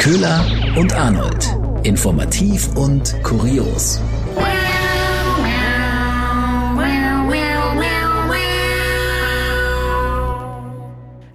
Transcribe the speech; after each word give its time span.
Köhler 0.00 0.46
und 0.78 0.94
Arnold. 0.94 1.54
Informativ 1.82 2.74
und 2.74 3.22
kurios. 3.22 4.00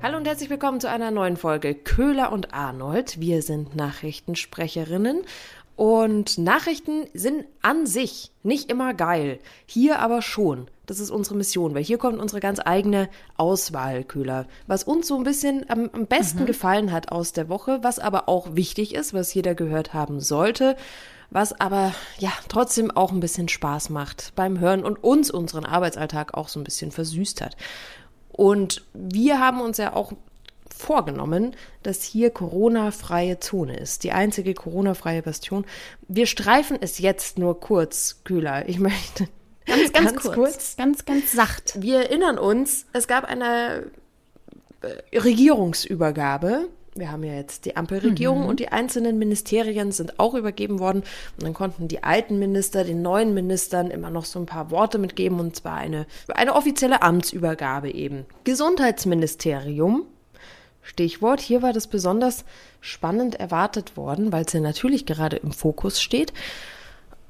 Hallo 0.01 0.17
und 0.17 0.25
herzlich 0.25 0.49
willkommen 0.49 0.79
zu 0.79 0.89
einer 0.89 1.11
neuen 1.11 1.37
Folge 1.37 1.75
Köhler 1.75 2.31
und 2.31 2.55
Arnold. 2.55 3.19
Wir 3.19 3.43
sind 3.43 3.75
Nachrichtensprecherinnen 3.75 5.21
und 5.75 6.39
Nachrichten 6.39 7.05
sind 7.13 7.45
an 7.61 7.85
sich 7.85 8.31
nicht 8.41 8.71
immer 8.71 8.95
geil. 8.95 9.37
Hier 9.67 9.99
aber 9.99 10.23
schon. 10.23 10.71
Das 10.85 10.99
ist 10.99 11.09
unsere 11.09 11.35
Mission, 11.35 11.73
weil 11.73 11.83
hier 11.83 11.97
kommt 11.97 12.19
unsere 12.19 12.39
ganz 12.39 12.59
eigene 12.63 13.09
Auswahl, 13.37 14.03
Köhler. 14.03 14.47
Was 14.67 14.83
uns 14.83 15.07
so 15.07 15.17
ein 15.17 15.23
bisschen 15.23 15.69
am, 15.69 15.89
am 15.93 16.05
besten 16.05 16.41
mhm. 16.41 16.45
gefallen 16.45 16.91
hat 16.91 17.11
aus 17.11 17.33
der 17.33 17.49
Woche, 17.49 17.79
was 17.81 17.99
aber 17.99 18.29
auch 18.29 18.55
wichtig 18.55 18.95
ist, 18.95 19.13
was 19.13 19.33
jeder 19.33 19.55
gehört 19.55 19.93
haben 19.93 20.19
sollte, 20.19 20.75
was 21.29 21.59
aber 21.59 21.93
ja 22.19 22.31
trotzdem 22.47 22.91
auch 22.91 23.11
ein 23.11 23.19
bisschen 23.19 23.49
Spaß 23.49 23.89
macht 23.89 24.33
beim 24.35 24.59
Hören 24.59 24.83
und 24.83 25.03
uns 25.03 25.31
unseren 25.31 25.65
Arbeitsalltag 25.65 26.33
auch 26.35 26.47
so 26.47 26.59
ein 26.59 26.63
bisschen 26.63 26.91
versüßt 26.91 27.41
hat. 27.41 27.57
Und 28.31 28.85
wir 28.93 29.39
haben 29.39 29.61
uns 29.61 29.77
ja 29.77 29.93
auch 29.93 30.13
vorgenommen, 30.75 31.55
dass 31.83 32.03
hier 32.03 32.29
Corona-freie 32.29 33.39
Zone 33.39 33.77
ist. 33.77 34.03
Die 34.03 34.11
einzige 34.11 34.53
Corona-freie 34.53 35.21
Bastion. 35.21 35.65
Wir 36.07 36.25
streifen 36.25 36.77
es 36.79 36.99
jetzt 36.99 37.39
nur 37.39 37.59
kurz, 37.59 38.21
Kühler. 38.23 38.67
Ich 38.67 38.79
möchte. 38.79 39.27
Ganz, 39.65 39.93
ganz, 39.93 40.11
ganz 40.11 40.21
kurz, 40.21 40.35
kurz. 40.35 40.77
Ganz, 40.77 41.05
ganz 41.05 41.31
sacht. 41.31 41.81
Wir 41.81 41.97
erinnern 41.97 42.37
uns, 42.37 42.85
es 42.93 43.07
gab 43.07 43.25
eine 43.25 43.91
äh, 44.81 45.17
Regierungsübergabe. 45.17 46.67
Wir 46.97 47.11
haben 47.11 47.23
ja 47.23 47.33
jetzt 47.33 47.65
die 47.65 47.75
Ampelregierung 47.75 48.43
mhm. 48.43 48.47
und 48.47 48.59
die 48.61 48.69
einzelnen 48.69 49.17
Ministerien 49.19 49.91
sind 49.91 50.17
auch 50.19 50.33
übergeben 50.33 50.79
worden. 50.79 50.99
Und 51.35 51.43
dann 51.43 51.53
konnten 51.53 51.89
die 51.89 52.03
alten 52.03 52.39
Minister 52.39 52.85
den 52.85 53.01
neuen 53.01 53.33
Ministern 53.33 53.91
immer 53.91 54.09
noch 54.09 54.23
so 54.23 54.39
ein 54.39 54.45
paar 54.45 54.71
Worte 54.71 54.97
mitgeben 54.97 55.39
und 55.39 55.55
zwar 55.55 55.75
eine, 55.75 56.05
eine 56.29 56.55
offizielle 56.55 57.01
Amtsübergabe 57.01 57.91
eben. 57.91 58.25
Gesundheitsministerium 58.45 60.05
Stichwort. 60.85 61.41
Hier 61.41 61.61
war 61.61 61.73
das 61.73 61.87
besonders 61.87 62.45
spannend 62.79 63.35
erwartet 63.35 63.97
worden, 63.97 64.31
weil 64.31 64.45
es 64.45 64.53
ja 64.53 64.59
natürlich 64.59 65.05
gerade 65.05 65.37
im 65.37 65.51
Fokus 65.51 65.99
steht. 65.99 66.31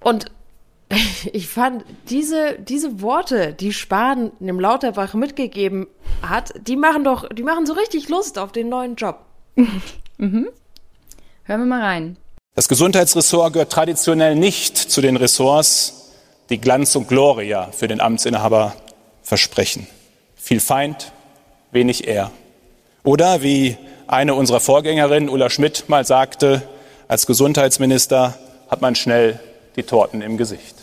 Und 0.02 0.26
ich 1.34 1.48
fand 1.48 1.84
diese, 2.10 2.58
diese 2.60 3.02
Worte, 3.02 3.54
die 3.54 3.74
Spahn 3.74 4.32
dem 4.40 4.60
Lauterbach 4.60 5.14
mitgegeben 5.14 5.88
hat, 6.22 6.54
die 6.68 6.76
machen 6.76 7.04
doch, 7.04 7.28
die 7.30 7.44
machen 7.44 7.66
so 7.66 7.74
richtig 7.74 8.10
Lust 8.10 8.38
auf 8.38 8.52
den 8.52 8.70
neuen 8.70 8.96
Job. 8.96 9.26
mhm. 10.18 10.48
Hören 11.44 11.60
wir 11.60 11.66
mal 11.66 11.82
rein. 11.82 12.18
Das 12.56 12.70
Gesundheitsressort 12.70 13.54
gehört 13.54 13.72
traditionell 13.72 14.36
nicht 14.36 14.78
zu 14.78 15.02
den 15.02 15.18
Ressorts, 15.18 16.14
die 16.50 16.60
Glanz 16.60 16.96
und 16.96 17.08
Gloria 17.08 17.70
für 17.72 17.88
den 17.88 18.00
Amtsinhaber 18.00 18.76
versprechen. 19.24 19.88
Viel 20.36 20.60
Feind, 20.60 21.12
wenig 21.72 22.08
Ehr. 22.08 22.32
Oder 23.04 23.42
wie 23.42 23.78
eine 24.08 24.36
unserer 24.36 24.60
Vorgängerinnen, 24.60 25.30
Ulla 25.30 25.50
Schmidt, 25.50 25.90
mal 25.90 26.06
sagte, 26.06 26.62
als 27.08 27.28
Gesundheitsminister 27.28 28.38
hat 28.70 28.82
man 28.82 28.96
schnell 28.96 29.40
die 29.76 29.84
Torten 29.84 30.22
im 30.22 30.38
Gesicht. 30.38 30.76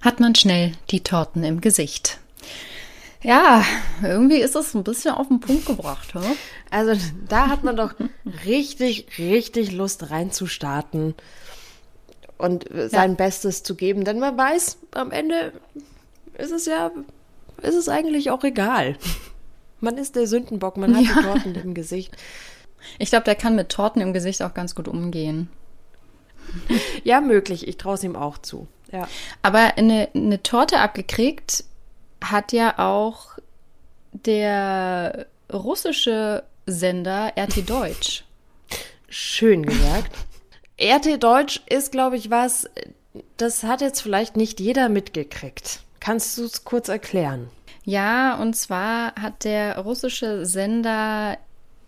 Hat 0.00 0.20
man 0.20 0.34
schnell 0.34 0.72
die 0.90 1.00
Torten 1.00 1.44
im 1.44 1.60
Gesicht. 1.60 2.18
Ja, 3.22 3.64
irgendwie 4.02 4.38
ist 4.38 4.56
das 4.56 4.74
ein 4.74 4.82
bisschen 4.82 5.14
auf 5.14 5.28
den 5.28 5.38
Punkt 5.38 5.66
gebracht. 5.66 6.14
Hm? 6.14 6.22
Also 6.70 7.00
da 7.28 7.48
hat 7.48 7.62
man 7.62 7.76
doch 7.76 7.94
richtig, 8.44 9.06
richtig 9.18 9.72
Lust 9.72 10.10
reinzustarten 10.10 11.14
und 12.36 12.66
sein 12.72 13.10
ja. 13.10 13.16
Bestes 13.16 13.62
zu 13.62 13.76
geben, 13.76 14.04
denn 14.04 14.18
man 14.18 14.36
weiß, 14.36 14.78
am 14.92 15.12
Ende 15.12 15.52
ist 16.36 16.50
es 16.50 16.66
ja, 16.66 16.90
ist 17.62 17.76
es 17.76 17.88
eigentlich 17.88 18.30
auch 18.30 18.42
egal. 18.42 18.96
Man 19.80 19.96
ist 19.96 20.16
der 20.16 20.26
Sündenbock, 20.26 20.76
man 20.76 20.96
hat 20.96 21.04
ja. 21.04 21.14
die 21.14 21.22
Torten 21.22 21.54
im 21.54 21.74
Gesicht. 21.74 22.16
Ich 22.98 23.10
glaube, 23.10 23.24
der 23.24 23.36
kann 23.36 23.54
mit 23.54 23.68
Torten 23.68 24.02
im 24.02 24.12
Gesicht 24.12 24.42
auch 24.42 24.54
ganz 24.54 24.74
gut 24.74 24.88
umgehen. 24.88 25.48
Ja, 27.04 27.20
möglich. 27.20 27.66
Ich 27.66 27.78
traue 27.78 27.94
es 27.94 28.04
ihm 28.04 28.16
auch 28.16 28.38
zu. 28.38 28.68
Ja. 28.92 29.08
Aber 29.42 29.76
eine, 29.76 30.08
eine 30.14 30.42
Torte 30.42 30.78
abgekriegt 30.78 31.64
hat 32.22 32.52
ja 32.52 32.78
auch 32.78 33.38
der 34.12 35.26
russische 35.52 36.44
Sender 36.66 37.32
RT 37.36 37.68
Deutsch. 37.68 38.24
Schön 39.08 39.66
gesagt. 39.66 40.12
RT 40.80 41.22
Deutsch 41.22 41.62
ist, 41.68 41.92
glaube 41.92 42.16
ich, 42.16 42.30
was, 42.30 42.68
das 43.36 43.62
hat 43.62 43.80
jetzt 43.80 44.00
vielleicht 44.00 44.36
nicht 44.36 44.60
jeder 44.60 44.88
mitgekriegt. 44.88 45.80
Kannst 46.00 46.38
du 46.38 46.44
es 46.44 46.64
kurz 46.64 46.88
erklären? 46.88 47.48
Ja, 47.84 48.36
und 48.40 48.54
zwar 48.54 49.14
hat 49.16 49.44
der 49.44 49.78
russische 49.78 50.46
Sender 50.46 51.36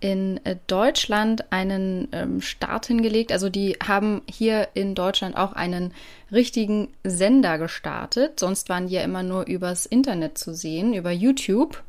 in 0.05 0.39
äh, 0.45 0.57
Deutschland 0.67 1.51
einen 1.51 2.09
ähm, 2.13 2.43
Start 2.43 2.89
hingelegt. 2.89 3.33
Also 3.33 3.49
die 3.49 3.79
haben 3.83 4.21
hier 4.31 4.69
in 4.75 4.95
Deutschland 4.95 5.35
auch 5.35 5.55
einen 5.55 5.95
richtigen 6.31 6.89
Sender 7.05 7.57
gestartet. 7.57 8.39
Sonst 8.39 8.69
waren 8.69 8.89
die 8.89 8.97
ja 8.97 9.01
immer 9.03 9.23
nur 9.23 9.47
übers 9.47 9.87
Internet 9.87 10.37
zu 10.37 10.53
sehen, 10.53 10.93
über 10.93 11.11
YouTube. 11.11 11.83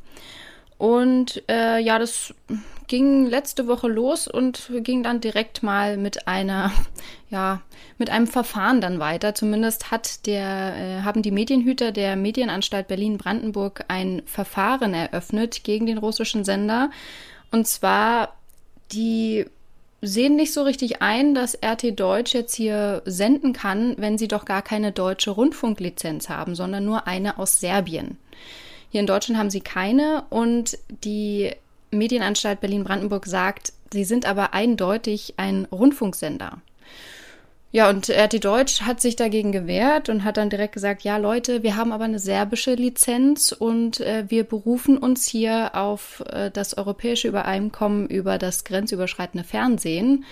Und 0.78 1.42
äh, 1.50 1.78
ja, 1.78 1.98
das 1.98 2.34
ging 2.86 3.26
letzte 3.26 3.66
Woche 3.66 3.88
los 3.88 4.28
und 4.28 4.70
ging 4.78 5.02
dann 5.02 5.20
direkt 5.20 5.62
mal 5.62 5.98
mit 5.98 6.26
einer, 6.26 6.72
ja, 7.28 7.60
mit 7.98 8.08
einem 8.08 8.28
Verfahren 8.28 8.80
dann 8.80 8.98
weiter. 8.98 9.34
Zumindest 9.34 9.90
hat 9.90 10.24
der, 10.24 10.74
äh, 10.74 11.02
haben 11.02 11.20
die 11.20 11.32
Medienhüter 11.32 11.92
der 11.92 12.16
Medienanstalt 12.16 12.88
Berlin-Brandenburg 12.88 13.84
ein 13.88 14.22
Verfahren 14.24 14.94
eröffnet 14.94 15.64
gegen 15.64 15.84
den 15.84 15.98
russischen 15.98 16.44
Sender. 16.44 16.88
Und 17.50 17.66
zwar, 17.66 18.34
die 18.92 19.46
sehen 20.02 20.36
nicht 20.36 20.52
so 20.52 20.62
richtig 20.62 21.02
ein, 21.02 21.34
dass 21.34 21.58
RT 21.62 21.98
Deutsch 21.98 22.34
jetzt 22.34 22.54
hier 22.54 23.02
senden 23.04 23.52
kann, 23.52 23.94
wenn 23.98 24.18
sie 24.18 24.28
doch 24.28 24.44
gar 24.44 24.62
keine 24.62 24.92
deutsche 24.92 25.30
Rundfunklizenz 25.30 26.28
haben, 26.28 26.54
sondern 26.54 26.84
nur 26.84 27.06
eine 27.06 27.38
aus 27.38 27.60
Serbien. 27.60 28.18
Hier 28.90 29.00
in 29.00 29.06
Deutschland 29.06 29.38
haben 29.38 29.50
sie 29.50 29.60
keine 29.60 30.24
und 30.30 30.78
die 31.04 31.50
Medienanstalt 31.90 32.60
Berlin-Brandenburg 32.60 33.26
sagt, 33.26 33.72
sie 33.92 34.04
sind 34.04 34.26
aber 34.26 34.54
eindeutig 34.54 35.34
ein 35.36 35.66
Rundfunksender. 35.66 36.60
Ja, 37.76 37.90
und 37.90 38.08
RT 38.08 38.42
Deutsch 38.42 38.80
hat 38.80 39.02
sich 39.02 39.16
dagegen 39.16 39.52
gewehrt 39.52 40.08
und 40.08 40.24
hat 40.24 40.38
dann 40.38 40.48
direkt 40.48 40.72
gesagt, 40.72 41.02
ja 41.02 41.18
Leute, 41.18 41.62
wir 41.62 41.76
haben 41.76 41.92
aber 41.92 42.04
eine 42.04 42.18
serbische 42.18 42.72
Lizenz 42.72 43.52
und 43.52 44.00
äh, 44.00 44.24
wir 44.28 44.44
berufen 44.44 44.96
uns 44.96 45.26
hier 45.26 45.74
auf 45.74 46.24
äh, 46.26 46.50
das 46.50 46.78
europäische 46.78 47.28
Übereinkommen 47.28 48.06
über 48.06 48.38
das 48.38 48.64
grenzüberschreitende 48.64 49.44
Fernsehen. 49.46 50.24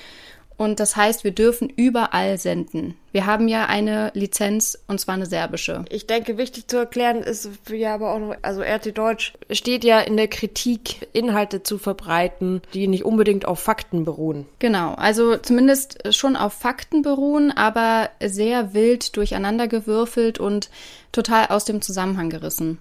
Und 0.57 0.81
das 0.81 0.97
heißt, 0.97 1.25
wir 1.25 1.33
dürfen 1.33 1.69
überall 1.69 2.39
senden. 2.39 2.97
Wir 3.13 3.27
haben 3.27 3.49
ja 3.49 3.67
eine 3.67 4.11
Lizenz 4.15 4.79
und 4.89 5.01
zwar 5.01 5.15
eine 5.15 5.27
serbische. 5.27 5.85
Ich 5.89 6.07
denke, 6.07 6.37
wichtig 6.37 6.69
zu 6.69 6.77
erklären 6.77 7.23
ist 7.23 7.49
ja 7.71 7.95
aber 7.95 8.13
auch 8.13 8.19
noch, 8.19 8.37
also 8.43 8.61
RT 8.63 8.97
Deutsch 8.97 9.35
steht 9.51 9.85
ja 9.85 10.01
in 10.01 10.17
der 10.17 10.29
Kritik, 10.29 11.09
Inhalte 11.13 11.63
zu 11.63 11.79
verbreiten, 11.79 12.61
die 12.73 12.89
nicht 12.89 13.05
unbedingt 13.05 13.47
auf 13.47 13.61
Fakten 13.61 14.05
beruhen. 14.05 14.47
Genau, 14.59 14.95
also 14.95 15.37
zumindest 15.37 16.13
schon 16.15 16.37
auf 16.37 16.55
Fakten 16.55 17.03
beruhen, 17.03 17.53
aber 17.53 18.11
sehr 18.21 18.75
wild 18.75 19.17
durcheinandergewürfelt 19.17 20.39
und 20.41 20.71
total 21.13 21.47
aus 21.47 21.65
dem 21.65 21.83
Zusammenhang 21.83 22.31
gerissen. 22.31 22.79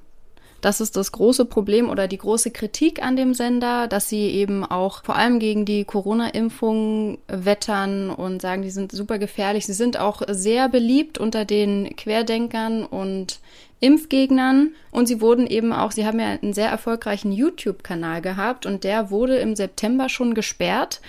Das 0.63 0.79
ist 0.79 0.95
das 0.95 1.11
große 1.11 1.43
Problem 1.43 1.89
oder 1.89 2.07
die 2.07 2.17
große 2.17 2.49
Kritik 2.51 3.03
an 3.03 3.17
dem 3.17 3.33
Sender, 3.33 3.89
dass 3.89 4.07
sie 4.07 4.29
eben 4.29 4.63
auch 4.63 5.03
vor 5.03 5.17
allem 5.17 5.39
gegen 5.39 5.65
die 5.65 5.83
Corona-Impfung 5.83 7.17
wettern 7.27 8.09
und 8.09 8.41
sagen, 8.41 8.61
die 8.61 8.69
sind 8.69 8.93
super 8.93 9.19
gefährlich. 9.19 9.65
Sie 9.65 9.73
sind 9.73 9.99
auch 9.99 10.21
sehr 10.29 10.69
beliebt 10.69 11.17
unter 11.17 11.43
den 11.43 11.93
Querdenkern 11.97 12.85
und 12.85 13.41
Impfgegnern 13.81 14.69
und 14.89 15.09
sie 15.09 15.19
wurden 15.19 15.47
eben 15.47 15.73
auch, 15.73 15.91
sie 15.91 16.05
haben 16.05 16.21
ja 16.21 16.27
einen 16.27 16.53
sehr 16.53 16.69
erfolgreichen 16.69 17.33
YouTube-Kanal 17.33 18.21
gehabt 18.21 18.65
und 18.65 18.85
der 18.85 19.11
wurde 19.11 19.35
im 19.39 19.57
September 19.57 20.07
schon 20.07 20.33
gesperrt, 20.33 21.01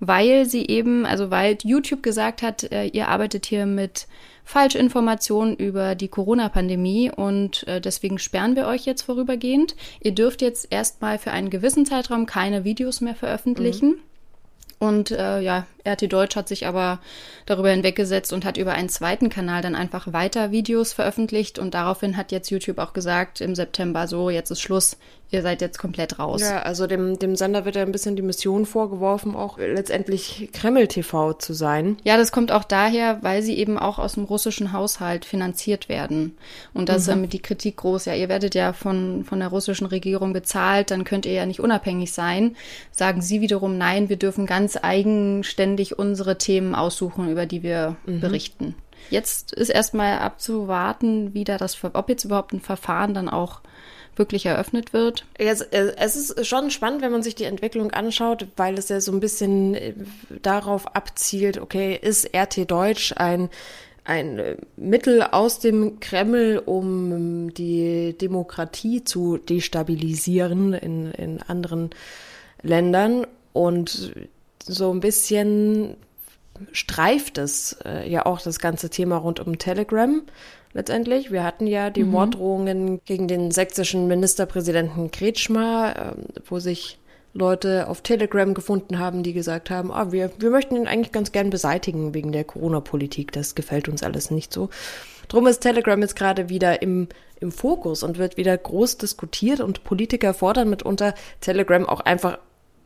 weil 0.00 0.46
sie 0.46 0.66
eben, 0.68 1.04
also 1.04 1.30
weil 1.30 1.58
YouTube 1.62 2.02
gesagt 2.02 2.40
hat, 2.40 2.64
äh, 2.72 2.86
ihr 2.86 3.08
arbeitet 3.08 3.44
hier 3.44 3.66
mit 3.66 4.06
Falschinformationen 4.44 5.56
über 5.56 5.94
die 5.94 6.08
Corona-Pandemie 6.08 7.10
und 7.10 7.66
äh, 7.68 7.80
deswegen 7.80 8.18
sperren 8.18 8.56
wir 8.56 8.66
euch 8.66 8.84
jetzt 8.84 9.02
vorübergehend. 9.02 9.76
Ihr 10.00 10.12
dürft 10.12 10.42
jetzt 10.42 10.68
erstmal 10.70 11.18
für 11.18 11.30
einen 11.30 11.50
gewissen 11.50 11.86
Zeitraum 11.86 12.26
keine 12.26 12.64
Videos 12.64 13.00
mehr 13.00 13.14
veröffentlichen. 13.14 13.88
Mhm. 13.90 13.98
Und 14.78 15.12
äh, 15.12 15.40
ja, 15.40 15.66
RT 15.84 16.12
Deutsch 16.12 16.36
hat 16.36 16.48
sich 16.48 16.66
aber 16.66 17.00
darüber 17.46 17.70
hinweggesetzt 17.70 18.32
und 18.32 18.44
hat 18.44 18.56
über 18.56 18.72
einen 18.72 18.88
zweiten 18.88 19.28
Kanal 19.28 19.62
dann 19.62 19.74
einfach 19.74 20.12
weiter 20.12 20.50
Videos 20.50 20.92
veröffentlicht 20.92 21.58
und 21.58 21.74
daraufhin 21.74 22.16
hat 22.16 22.32
jetzt 22.32 22.50
YouTube 22.50 22.78
auch 22.78 22.92
gesagt 22.92 23.40
im 23.40 23.54
September 23.54 24.06
so, 24.06 24.30
jetzt 24.30 24.50
ist 24.50 24.60
Schluss, 24.60 24.96
ihr 25.32 25.42
seid 25.42 25.60
jetzt 25.62 25.78
komplett 25.78 26.18
raus. 26.18 26.42
Ja, 26.42 26.60
also 26.60 26.86
dem, 26.86 27.18
dem 27.18 27.36
Sender 27.36 27.64
wird 27.64 27.76
ja 27.76 27.82
ein 27.82 27.92
bisschen 27.92 28.16
die 28.16 28.22
Mission 28.22 28.66
vorgeworfen, 28.66 29.34
auch 29.34 29.58
letztendlich 29.58 30.50
Kreml-TV 30.52 31.32
zu 31.34 31.54
sein. 31.54 31.96
Ja, 32.04 32.18
das 32.18 32.32
kommt 32.32 32.52
auch 32.52 32.64
daher, 32.64 33.18
weil 33.22 33.42
sie 33.42 33.56
eben 33.56 33.78
auch 33.78 33.98
aus 33.98 34.14
dem 34.14 34.24
russischen 34.24 34.72
Haushalt 34.72 35.24
finanziert 35.24 35.88
werden. 35.88 36.36
Und 36.74 36.90
da 36.90 36.96
ist 36.96 37.08
mhm. 37.08 37.28
die 37.30 37.40
Kritik 37.40 37.78
groß. 37.78 38.04
Ja, 38.04 38.14
ihr 38.14 38.28
werdet 38.28 38.54
ja 38.54 38.74
von, 38.74 39.24
von 39.24 39.38
der 39.38 39.48
russischen 39.48 39.86
Regierung 39.86 40.34
bezahlt, 40.34 40.90
dann 40.90 41.04
könnt 41.04 41.24
ihr 41.24 41.32
ja 41.32 41.46
nicht 41.46 41.60
unabhängig 41.60 42.12
sein. 42.12 42.54
Sagen 42.90 43.22
sie 43.22 43.40
wiederum, 43.40 43.78
nein, 43.78 44.10
wir 44.10 44.16
dürfen 44.16 44.44
ganz 44.44 44.78
eigenständig 44.80 45.71
unsere 45.98 46.38
Themen 46.38 46.74
aussuchen, 46.74 47.30
über 47.30 47.46
die 47.46 47.62
wir 47.62 47.96
mhm. 48.06 48.20
berichten. 48.20 48.74
Jetzt 49.10 49.52
ist 49.52 49.68
erstmal 49.68 50.18
abzuwarten, 50.18 51.34
wie 51.34 51.44
da 51.44 51.58
das, 51.58 51.76
ob 51.82 52.08
jetzt 52.08 52.24
überhaupt 52.24 52.52
ein 52.52 52.60
Verfahren 52.60 53.14
dann 53.14 53.28
auch 53.28 53.60
wirklich 54.14 54.46
eröffnet 54.46 54.92
wird. 54.92 55.24
Es, 55.38 55.62
es 55.62 56.16
ist 56.16 56.46
schon 56.46 56.70
spannend, 56.70 57.02
wenn 57.02 57.12
man 57.12 57.22
sich 57.22 57.34
die 57.34 57.44
Entwicklung 57.44 57.92
anschaut, 57.92 58.46
weil 58.56 58.74
es 58.78 58.90
ja 58.90 59.00
so 59.00 59.10
ein 59.10 59.20
bisschen 59.20 59.74
äh, 59.74 59.94
darauf 60.42 60.94
abzielt, 60.94 61.58
okay, 61.58 61.98
ist 62.00 62.30
RT 62.34 62.70
Deutsch 62.70 63.14
ein 63.16 63.48
ein 64.04 64.38
äh, 64.38 64.56
Mittel 64.76 65.22
aus 65.22 65.60
dem 65.60 66.00
Kreml, 66.00 66.60
um 66.64 67.54
die 67.54 68.16
Demokratie 68.20 69.04
zu 69.04 69.36
destabilisieren 69.36 70.72
in, 70.72 71.12
in 71.12 71.40
anderen 71.42 71.90
Ländern. 72.62 73.26
Und 73.52 74.12
so 74.66 74.92
ein 74.92 75.00
bisschen 75.00 75.96
streift 76.72 77.38
es 77.38 77.76
äh, 77.84 78.08
ja 78.08 78.26
auch 78.26 78.40
das 78.40 78.58
ganze 78.58 78.90
Thema 78.90 79.16
rund 79.16 79.40
um 79.40 79.58
Telegram 79.58 80.22
letztendlich. 80.72 81.30
Wir 81.30 81.44
hatten 81.44 81.66
ja 81.66 81.90
die 81.90 82.04
mhm. 82.04 82.10
Morddrohungen 82.10 83.00
gegen 83.04 83.28
den 83.28 83.50
sächsischen 83.50 84.06
Ministerpräsidenten 84.06 85.10
Kretschmer, 85.10 86.14
äh, 86.16 86.40
wo 86.46 86.58
sich 86.58 86.98
Leute 87.34 87.88
auf 87.88 88.02
Telegram 88.02 88.52
gefunden 88.52 88.98
haben, 88.98 89.22
die 89.22 89.32
gesagt 89.32 89.70
haben, 89.70 89.90
ah, 89.90 90.12
wir, 90.12 90.30
wir 90.38 90.50
möchten 90.50 90.76
ihn 90.76 90.86
eigentlich 90.86 91.12
ganz 91.12 91.32
gern 91.32 91.48
beseitigen 91.48 92.12
wegen 92.12 92.30
der 92.30 92.44
Corona-Politik. 92.44 93.32
Das 93.32 93.54
gefällt 93.54 93.88
uns 93.88 94.02
alles 94.02 94.30
nicht 94.30 94.52
so. 94.52 94.68
Drum 95.28 95.46
ist 95.46 95.60
Telegram 95.60 95.98
jetzt 96.02 96.16
gerade 96.16 96.50
wieder 96.50 96.82
im, 96.82 97.08
im 97.40 97.50
Fokus 97.50 98.02
und 98.02 98.18
wird 98.18 98.36
wieder 98.36 98.56
groß 98.56 98.98
diskutiert 98.98 99.60
und 99.60 99.82
Politiker 99.82 100.34
fordern 100.34 100.68
mitunter 100.68 101.14
Telegram 101.40 101.86
auch 101.86 102.00
einfach 102.00 102.38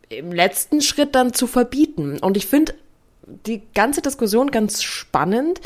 im 0.08 0.32
letzten 0.32 0.80
Schritt 0.80 1.14
dann 1.14 1.32
zu 1.32 1.46
verbieten. 1.46 2.18
Und 2.20 2.36
ich 2.36 2.46
finde 2.46 2.74
die 3.26 3.62
ganze 3.74 4.02
Diskussion 4.02 4.50
ganz 4.50 4.82
spannend, 4.82 5.60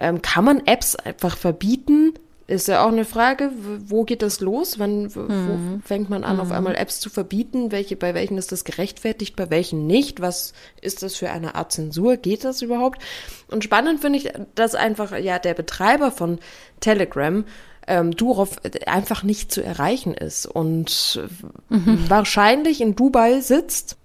ähm, 0.00 0.22
kann 0.22 0.44
man 0.44 0.66
Apps 0.66 0.96
einfach 0.96 1.36
verbieten? 1.36 2.14
Ist 2.48 2.68
ja 2.68 2.84
auch 2.84 2.90
eine 2.90 3.04
Frage, 3.04 3.50
wo 3.86 4.02
geht 4.02 4.20
das 4.20 4.40
los? 4.40 4.78
Wann 4.78 5.14
wo 5.14 5.20
mhm. 5.20 5.82
fängt 5.84 6.10
man 6.10 6.24
an, 6.24 6.36
mhm. 6.36 6.42
auf 6.42 6.50
einmal 6.50 6.74
Apps 6.74 7.00
zu 7.00 7.08
verbieten? 7.08 7.70
Welche, 7.70 7.96
bei 7.96 8.14
welchen 8.14 8.36
ist 8.36 8.50
das 8.50 8.64
gerechtfertigt, 8.64 9.36
bei 9.36 9.48
welchen 9.48 9.86
nicht? 9.86 10.20
Was 10.20 10.52
ist 10.80 11.02
das 11.02 11.14
für 11.14 11.30
eine 11.30 11.54
Art 11.54 11.72
Zensur? 11.72 12.16
Geht 12.16 12.44
das 12.44 12.60
überhaupt? 12.60 13.00
Und 13.48 13.62
spannend 13.62 14.00
finde 14.00 14.18
ich, 14.18 14.32
dass 14.54 14.74
einfach 14.74 15.16
ja 15.16 15.38
der 15.38 15.54
Betreiber 15.54 16.10
von 16.10 16.40
Telegram 16.80 17.44
ähm, 17.86 18.12
Durov 18.12 18.58
einfach 18.86 19.22
nicht 19.22 19.52
zu 19.52 19.62
erreichen 19.62 20.14
ist 20.14 20.46
und 20.46 21.20
mhm. 21.68 22.04
wahrscheinlich 22.08 22.80
in 22.80 22.94
Dubai 22.94 23.40
sitzt 23.40 23.96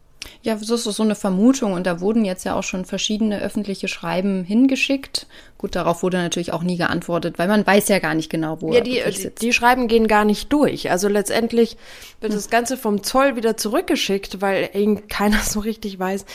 ja, 0.41 0.55
das 0.55 0.69
ist 0.69 0.83
so 0.83 1.03
eine 1.03 1.15
Vermutung 1.15 1.73
und 1.73 1.85
da 1.85 1.99
wurden 1.99 2.23
jetzt 2.25 2.45
ja 2.45 2.55
auch 2.55 2.63
schon 2.63 2.85
verschiedene 2.85 3.41
öffentliche 3.41 3.87
Schreiben 3.87 4.43
hingeschickt. 4.43 5.27
Gut, 5.57 5.75
darauf 5.75 6.03
wurde 6.03 6.17
natürlich 6.17 6.53
auch 6.53 6.63
nie 6.63 6.77
geantwortet, 6.77 7.39
weil 7.39 7.47
man 7.47 7.65
weiß 7.65 7.87
ja 7.87 7.99
gar 7.99 8.13
nicht 8.13 8.29
genau, 8.29 8.61
wo 8.61 8.71
ja, 8.71 8.81
die, 8.81 8.99
er 8.99 9.11
sitzt. 9.11 9.41
Die 9.41 9.53
Schreiben 9.53 9.87
gehen 9.87 10.07
gar 10.07 10.25
nicht 10.25 10.51
durch. 10.53 10.91
Also 10.91 11.07
letztendlich 11.07 11.77
wird 12.21 12.31
hm. 12.31 12.37
das 12.37 12.49
Ganze 12.49 12.77
vom 12.77 13.03
Zoll 13.03 13.35
wieder 13.35 13.57
zurückgeschickt, 13.57 14.41
weil 14.41 14.69
eben 14.73 15.07
keiner 15.07 15.39
so 15.43 15.59
richtig 15.59 15.99
weiß, 15.99 16.25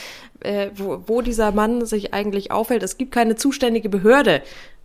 äh, 0.41 0.71
wo, 0.75 1.03
wo 1.06 1.23
dieser 1.23 1.53
Mann 1.53 1.87
sich 1.87 2.12
eigentlich 2.12 2.50
aufhält. 2.50 2.83
Es 2.83 2.99
gibt 2.99 3.12
keine 3.12 3.37
zuständige 3.37 3.89
Behörde 3.89 4.43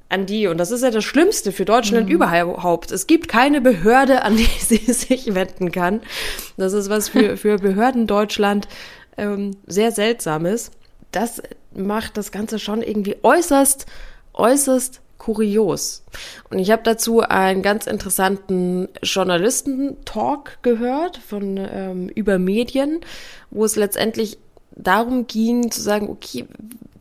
an 0.10 0.26
die, 0.26 0.48
und 0.48 0.58
das 0.58 0.72
ist 0.72 0.84
ja 0.84 0.92
das 0.92 1.04
Schlimmste 1.04 1.52
für 1.52 1.66
Deutschland 1.66 2.08
mhm. 2.08 2.14
überhaupt. 2.14 2.92
Es 2.92 3.08
gibt 3.08 3.28
keine 3.28 3.62
Behörde, 3.62 4.24
an 4.24 4.38
die 4.38 4.46
sie 4.60 4.78
sich 4.78 5.34
wenden 5.36 5.72
kann. 5.72 6.02
Das 6.56 6.74
ist 6.74 6.90
was 6.90 7.10
für, 7.10 7.38
für 7.38 7.58
Behörden 7.58 8.08
Deutschland 8.08 8.68
ähm, 9.18 9.58
sehr 9.66 9.92
Seltsames. 9.92 10.72
Das 11.12 11.42
macht 11.74 12.18
das 12.18 12.32
Ganze 12.32 12.60
schon 12.60 12.82
irgendwie 12.82 13.18
äußerst, 13.24 13.86
äußerst 14.34 15.02
kurios. 15.18 16.04
Und 16.50 16.60
ich 16.60 16.72
habe 16.72 16.84
dazu 16.84 17.22
einen 17.22 17.62
ganz 17.62 17.86
interessanten 17.88 18.88
Journalistentalk 19.02 20.60
gehört 20.62 21.18
von 21.18 21.58
ähm, 21.58 22.10
über 22.10 22.40
Medien, 22.40 23.02
wo 23.50 23.66
es 23.66 23.76
letztendlich 23.76 24.38
darum 24.72 25.28
ging 25.28 25.72
zu 25.72 25.82
sagen, 25.82 26.10
okay, 26.10 26.46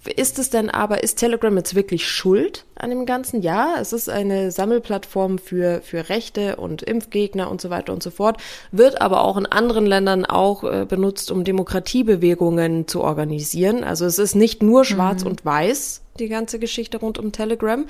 ist 0.07 0.39
es 0.39 0.51
denn 0.51 0.71
aber, 0.71 1.03
ist 1.03 1.19
Telegram 1.19 1.57
jetzt 1.57 1.75
wirklich 1.75 2.09
schuld 2.09 2.65
an 2.75 2.91
dem 2.91 3.07
Ganzen? 3.07 3.43
Ja, 3.43 3.77
es 3.81 3.93
ist 3.93 4.09
eine 4.09 4.51
Sammelplattform 4.51 5.39
für, 5.39 5.81
für 5.83 6.09
Rechte 6.09 6.57
und 6.57 6.83
Impfgegner 6.83 7.51
und 7.51 7.61
so 7.61 7.71
weiter 7.71 7.93
und 7.93 8.03
so 8.03 8.11
fort, 8.11 8.39
wird 8.73 9.01
aber 9.01 9.23
auch 9.23 9.37
in 9.37 9.47
anderen 9.47 9.87
Ländern 9.87 10.25
auch 10.25 10.65
äh, 10.65 10.87
benutzt, 10.87 11.31
um 11.31 11.45
Demokratiebewegungen 11.45 12.89
zu 12.89 13.03
organisieren. 13.03 13.85
Also 13.85 14.05
es 14.07 14.19
ist 14.19 14.35
nicht 14.35 14.63
nur 14.63 14.85
schwarz 14.85 15.25
mhm. 15.25 15.31
und 15.31 15.45
weiß, 15.45 16.03
die 16.19 16.29
ganze 16.29 16.59
Geschichte 16.59 16.99
rund 16.99 17.19
um 17.19 17.33
Telegram. 17.33 17.87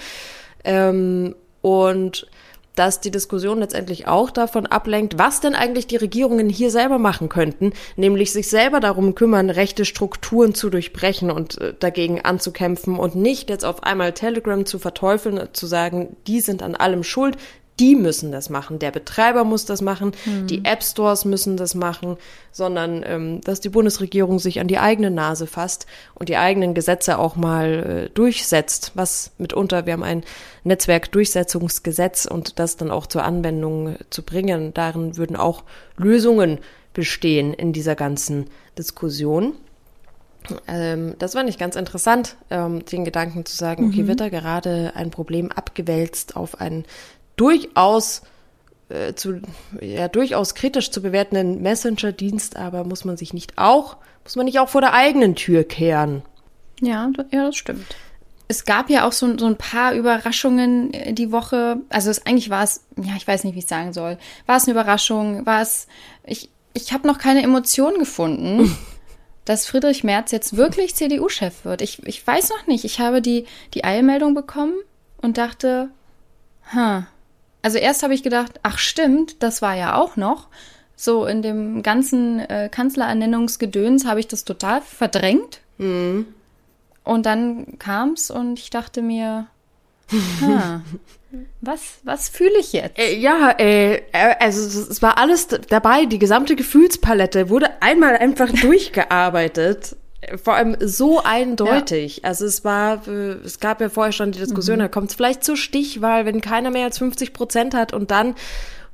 Ähm, 0.64 1.34
und 1.62 2.28
dass 2.76 3.00
die 3.00 3.10
Diskussion 3.10 3.58
letztendlich 3.58 4.06
auch 4.06 4.30
davon 4.30 4.66
ablenkt, 4.66 5.18
was 5.18 5.40
denn 5.40 5.56
eigentlich 5.56 5.88
die 5.88 5.96
Regierungen 5.96 6.48
hier 6.48 6.70
selber 6.70 6.98
machen 6.98 7.28
könnten, 7.28 7.72
nämlich 7.96 8.32
sich 8.32 8.48
selber 8.48 8.78
darum 8.78 9.16
kümmern, 9.16 9.50
rechte 9.50 9.84
Strukturen 9.84 10.54
zu 10.54 10.70
durchbrechen 10.70 11.32
und 11.32 11.60
äh, 11.60 11.74
dagegen 11.78 12.20
anzukämpfen 12.20 12.96
und 12.98 13.16
nicht 13.16 13.50
jetzt 13.50 13.64
auf 13.64 13.82
einmal 13.82 14.12
Telegram 14.12 14.64
zu 14.64 14.78
verteufeln, 14.78 15.48
zu 15.52 15.66
sagen, 15.66 16.16
die 16.28 16.40
sind 16.40 16.62
an 16.62 16.76
allem 16.76 17.02
schuld, 17.02 17.36
die 17.78 17.94
müssen 17.94 18.32
das 18.32 18.48
machen, 18.48 18.78
der 18.78 18.90
Betreiber 18.90 19.44
muss 19.44 19.66
das 19.66 19.82
machen, 19.82 20.12
mhm. 20.24 20.46
die 20.46 20.64
App 20.64 20.82
Stores 20.82 21.24
müssen 21.24 21.56
das 21.56 21.74
machen, 21.74 22.16
sondern 22.52 23.04
ähm, 23.06 23.40
dass 23.42 23.60
die 23.60 23.68
Bundesregierung 23.68 24.38
sich 24.38 24.60
an 24.60 24.68
die 24.68 24.78
eigene 24.78 25.10
Nase 25.10 25.46
fasst 25.46 25.86
und 26.14 26.28
die 26.28 26.36
eigenen 26.36 26.74
Gesetze 26.74 27.18
auch 27.18 27.36
mal 27.36 28.06
äh, 28.06 28.10
durchsetzt, 28.14 28.92
was 28.94 29.32
mitunter, 29.38 29.86
wir 29.86 29.92
haben 29.92 30.02
ein 30.02 30.24
Netzwerkdurchsetzungsgesetz 30.64 32.24
und 32.24 32.58
das 32.58 32.76
dann 32.76 32.90
auch 32.90 33.06
zur 33.06 33.24
Anwendung 33.24 33.96
zu 34.10 34.22
bringen. 34.22 34.72
Darin 34.72 35.16
würden 35.16 35.36
auch 35.36 35.64
Lösungen 35.96 36.58
bestehen 36.94 37.52
in 37.52 37.72
dieser 37.72 37.94
ganzen 37.94 38.46
Diskussion. 38.78 39.52
Ähm, 40.66 41.14
das 41.18 41.34
war 41.34 41.42
nicht 41.42 41.58
ganz 41.58 41.76
interessant, 41.76 42.36
ähm, 42.50 42.84
den 42.84 43.04
Gedanken 43.04 43.44
zu 43.44 43.56
sagen, 43.56 43.88
okay, 43.88 44.02
mhm. 44.02 44.08
wird 44.08 44.20
da 44.20 44.28
gerade 44.28 44.92
ein 44.94 45.10
Problem 45.10 45.50
abgewälzt 45.50 46.36
auf 46.36 46.60
einen 46.60 46.84
durchaus 47.36 48.22
äh, 48.88 49.14
zu, 49.14 49.40
ja, 49.80 50.08
durchaus 50.08 50.54
kritisch 50.54 50.90
zu 50.90 51.02
bewertenden 51.02 51.62
Messenger-Dienst, 51.62 52.56
aber 52.56 52.84
muss 52.84 53.04
man 53.04 53.16
sich 53.16 53.34
nicht 53.34 53.58
auch, 53.58 53.96
muss 54.24 54.36
man 54.36 54.46
nicht 54.46 54.58
auch 54.58 54.68
vor 54.68 54.80
der 54.80 54.92
eigenen 54.92 55.34
Tür 55.34 55.64
kehren? 55.64 56.22
Ja, 56.80 57.10
ja, 57.30 57.46
das 57.46 57.56
stimmt. 57.56 57.96
Es 58.48 58.64
gab 58.64 58.90
ja 58.90 59.06
auch 59.06 59.12
so, 59.12 59.36
so 59.38 59.46
ein 59.46 59.56
paar 59.56 59.94
Überraschungen 59.94 60.92
äh, 60.94 61.12
die 61.12 61.32
Woche. 61.32 61.78
Also 61.88 62.10
es, 62.10 62.26
eigentlich 62.26 62.50
war 62.50 62.62
es, 62.62 62.84
ja, 62.96 63.14
ich 63.16 63.26
weiß 63.26 63.44
nicht, 63.44 63.54
wie 63.54 63.60
ich 63.60 63.66
sagen 63.66 63.92
soll. 63.92 64.18
War 64.46 64.56
es 64.56 64.64
eine 64.64 64.72
Überraschung? 64.72 65.44
War 65.46 65.62
es, 65.62 65.88
ich, 66.24 66.50
ich 66.72 66.92
habe 66.92 67.06
noch 67.08 67.18
keine 67.18 67.42
Emotionen 67.42 67.98
gefunden, 67.98 68.76
dass 69.44 69.66
Friedrich 69.66 70.04
Merz 70.04 70.30
jetzt 70.30 70.56
wirklich 70.56 70.94
CDU-Chef 70.94 71.64
wird. 71.64 71.82
Ich, 71.82 72.06
ich 72.06 72.24
weiß 72.24 72.50
noch 72.50 72.66
nicht. 72.68 72.84
Ich 72.84 73.00
habe 73.00 73.20
die, 73.20 73.46
die 73.74 73.84
Eilmeldung 73.84 74.34
bekommen 74.34 74.74
und 75.18 75.38
dachte, 75.38 75.90
ha, 76.72 77.08
also 77.62 77.78
erst 77.78 78.02
habe 78.02 78.14
ich 78.14 78.22
gedacht, 78.22 78.60
ach 78.62 78.78
stimmt, 78.78 79.42
das 79.42 79.62
war 79.62 79.74
ja 79.74 79.96
auch 79.96 80.16
noch. 80.16 80.48
So 80.94 81.26
in 81.26 81.42
dem 81.42 81.82
ganzen 81.82 82.40
äh, 82.40 82.68
Kanzlerernennungsgedöns 82.70 84.06
habe 84.06 84.20
ich 84.20 84.28
das 84.28 84.44
total 84.44 84.80
verdrängt. 84.80 85.60
Mhm. 85.78 86.26
Und 87.04 87.26
dann 87.26 87.78
kam 87.78 88.12
es 88.12 88.30
und 88.30 88.58
ich 88.58 88.70
dachte 88.70 89.02
mir, 89.02 89.46
ha, 90.40 90.82
was, 91.60 91.98
was 92.04 92.28
fühle 92.28 92.58
ich 92.58 92.72
jetzt? 92.72 92.98
Äh, 92.98 93.16
ja, 93.16 93.50
äh, 93.58 93.96
äh 93.96 94.34
also 94.40 94.60
es 94.60 95.02
war 95.02 95.18
alles 95.18 95.48
dabei, 95.48 96.06
die 96.06 96.18
gesamte 96.18 96.56
Gefühlspalette 96.56 97.50
wurde 97.50 97.82
einmal 97.82 98.16
einfach 98.16 98.50
durchgearbeitet 98.62 99.96
vor 100.42 100.54
allem 100.54 100.76
so 100.80 101.22
eindeutig. 101.22 102.18
Ja. 102.18 102.24
Also 102.24 102.46
es 102.46 102.64
war, 102.64 103.06
es 103.06 103.60
gab 103.60 103.80
ja 103.80 103.88
vorher 103.88 104.12
schon 104.12 104.32
die 104.32 104.38
Diskussion, 104.38 104.76
mhm. 104.76 104.82
da 104.82 104.88
kommt 104.88 105.10
es 105.10 105.16
vielleicht 105.16 105.44
zur 105.44 105.56
Stichwahl, 105.56 106.26
wenn 106.26 106.40
keiner 106.40 106.70
mehr 106.70 106.86
als 106.86 106.98
50 106.98 107.32
Prozent 107.32 107.74
hat 107.74 107.92
und 107.92 108.10
dann 108.10 108.34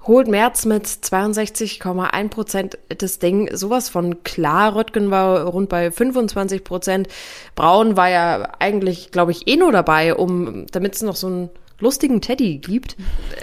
holt 0.07 0.26
Merz 0.26 0.64
mit 0.64 0.85
62,1 0.87 2.29
Prozent 2.29 2.79
das 2.88 3.19
Ding 3.19 3.55
sowas 3.55 3.88
von 3.88 4.25
klar. 4.25 4.75
Röttgen 4.75 5.11
war 5.11 5.45
rund 5.45 5.69
bei 5.69 5.91
25 5.91 6.64
Prozent. 6.64 7.09
Braun 7.55 7.97
war 7.97 8.11
ja 8.11 8.49
eigentlich, 8.59 9.12
glaube 9.12 9.31
ich, 9.31 9.47
eh 9.47 9.57
nur 9.57 9.73
dabei, 9.73 10.14
um, 10.14 10.67
damit 10.73 10.97
es 10.97 11.02
noch 11.02 11.17
so 11.17 11.29
einen 11.29 11.50
lustigen 11.79 12.21
Teddy 12.21 12.59
gibt. 12.59 12.97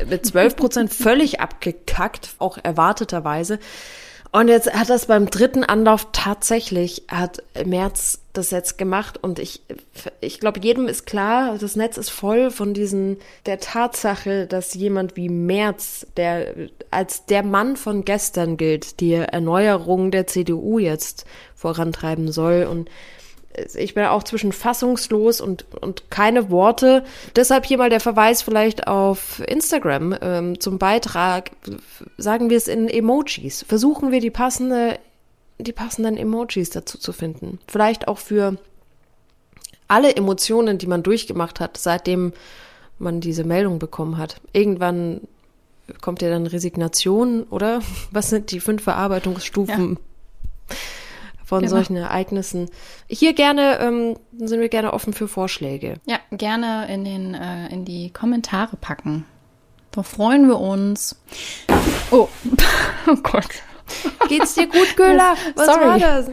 Mit 0.10 0.26
12 0.26 0.56
Prozent 0.56 0.94
völlig 0.94 1.40
abgekackt, 1.40 2.36
auch 2.40 2.58
erwarteterweise. 2.62 3.60
Und 4.32 4.48
jetzt 4.48 4.72
hat 4.72 4.90
das 4.90 5.08
beim 5.08 5.28
dritten 5.28 5.64
Anlauf 5.64 6.08
tatsächlich, 6.12 7.04
hat 7.08 7.42
Merz 7.66 8.20
das 8.34 8.52
jetzt 8.52 8.78
gemacht 8.78 9.18
und 9.24 9.40
ich, 9.40 9.62
ich 10.22 10.40
glaube, 10.40 10.60
jedem 10.60 10.88
ist 10.88 11.08
klar, 11.08 11.58
das 11.60 11.76
Netz 11.76 11.98
ist 11.98 12.12
voll 12.12 12.52
von 12.52 12.76
diesen, 12.76 13.18
der 13.48 13.60
Tatsache, 13.60 14.46
dass 14.46 14.76
jemand 14.76 15.16
wie 15.16 15.30
Merz, 15.30 16.06
der 16.16 16.54
als 16.92 17.26
der 17.26 17.42
Mann 17.42 17.76
von 17.76 18.06
gestern 18.06 18.56
gilt, 18.56 19.00
die 19.00 19.14
Erneuerung 19.14 20.12
der 20.12 20.28
CDU 20.28 20.78
jetzt 20.78 21.26
vorantreiben 21.56 22.32
soll 22.32 22.68
und 22.70 22.88
ich 23.76 23.94
bin 23.94 24.06
auch 24.06 24.24
zwischen 24.24 24.52
fassungslos 24.52 25.42
und, 25.42 25.66
und 25.82 26.12
keine 26.12 26.50
Worte. 26.50 27.04
Deshalb 27.36 27.66
hier 27.66 27.78
mal 27.78 27.90
der 27.90 28.00
Verweis 28.00 28.42
vielleicht 28.42 28.88
auf 28.88 29.42
Instagram 29.48 30.16
ähm, 30.22 30.60
zum 30.60 30.78
Beitrag. 30.78 31.52
Sagen 32.18 32.50
wir 32.50 32.58
es 32.58 32.68
in 32.68 32.88
Emojis. 32.88 33.66
Versuchen 33.68 34.12
wir 34.12 34.22
die 34.22 34.30
passende, 34.30 35.00
die 35.58 35.74
passenden 35.74 36.16
Emojis 36.16 36.70
dazu 36.70 36.98
zu 36.98 37.12
finden. 37.12 37.60
Vielleicht 37.68 38.08
auch 38.08 38.20
für 38.20 38.58
alle 39.88 40.16
Emotionen, 40.16 40.78
die 40.78 40.88
man 40.88 41.02
durchgemacht 41.02 41.60
hat, 41.60 41.78
seitdem 41.78 42.34
man 43.00 43.20
diese 43.20 43.44
Meldung 43.44 43.80
bekommen 43.80 44.18
hat. 44.18 44.40
Irgendwann 44.54 45.22
kommt 46.02 46.22
ja 46.22 46.30
dann 46.30 46.46
Resignation, 46.46 47.44
oder? 47.44 47.82
Was 48.12 48.30
sind 48.30 48.52
die 48.52 48.60
fünf 48.60 48.84
Verarbeitungsstufen? 48.84 49.94
Ja 49.94 50.09
von 51.50 51.62
genau. 51.62 51.72
solchen 51.72 51.96
Ereignissen. 51.96 52.70
Hier 53.08 53.34
gerne 53.34 53.80
ähm, 53.80 54.18
sind 54.38 54.62
wir 54.62 54.70
gerne 54.70 54.94
offen 54.94 55.14
für 55.14 55.28
Vorschläge. 55.28 55.96
Ja, 56.06 56.20
gerne 56.30 56.88
in 56.94 57.04
den 57.04 57.34
äh, 57.34 57.74
in 57.74 57.86
die 57.86 58.12
Kommentare 58.12 58.78
packen. 58.78 59.26
Da 59.90 60.04
freuen 60.04 60.48
wir 60.48 60.60
uns. 60.60 61.20
Oh, 62.12 62.30
oh 63.08 63.16
Gott. 63.24 63.50
Geht's 64.28 64.54
dir 64.54 64.68
gut, 64.68 64.96
Göller? 64.96 65.36
Was 65.56 65.66
Sorry. 65.66 65.86
war 65.86 66.00
das? 66.00 66.30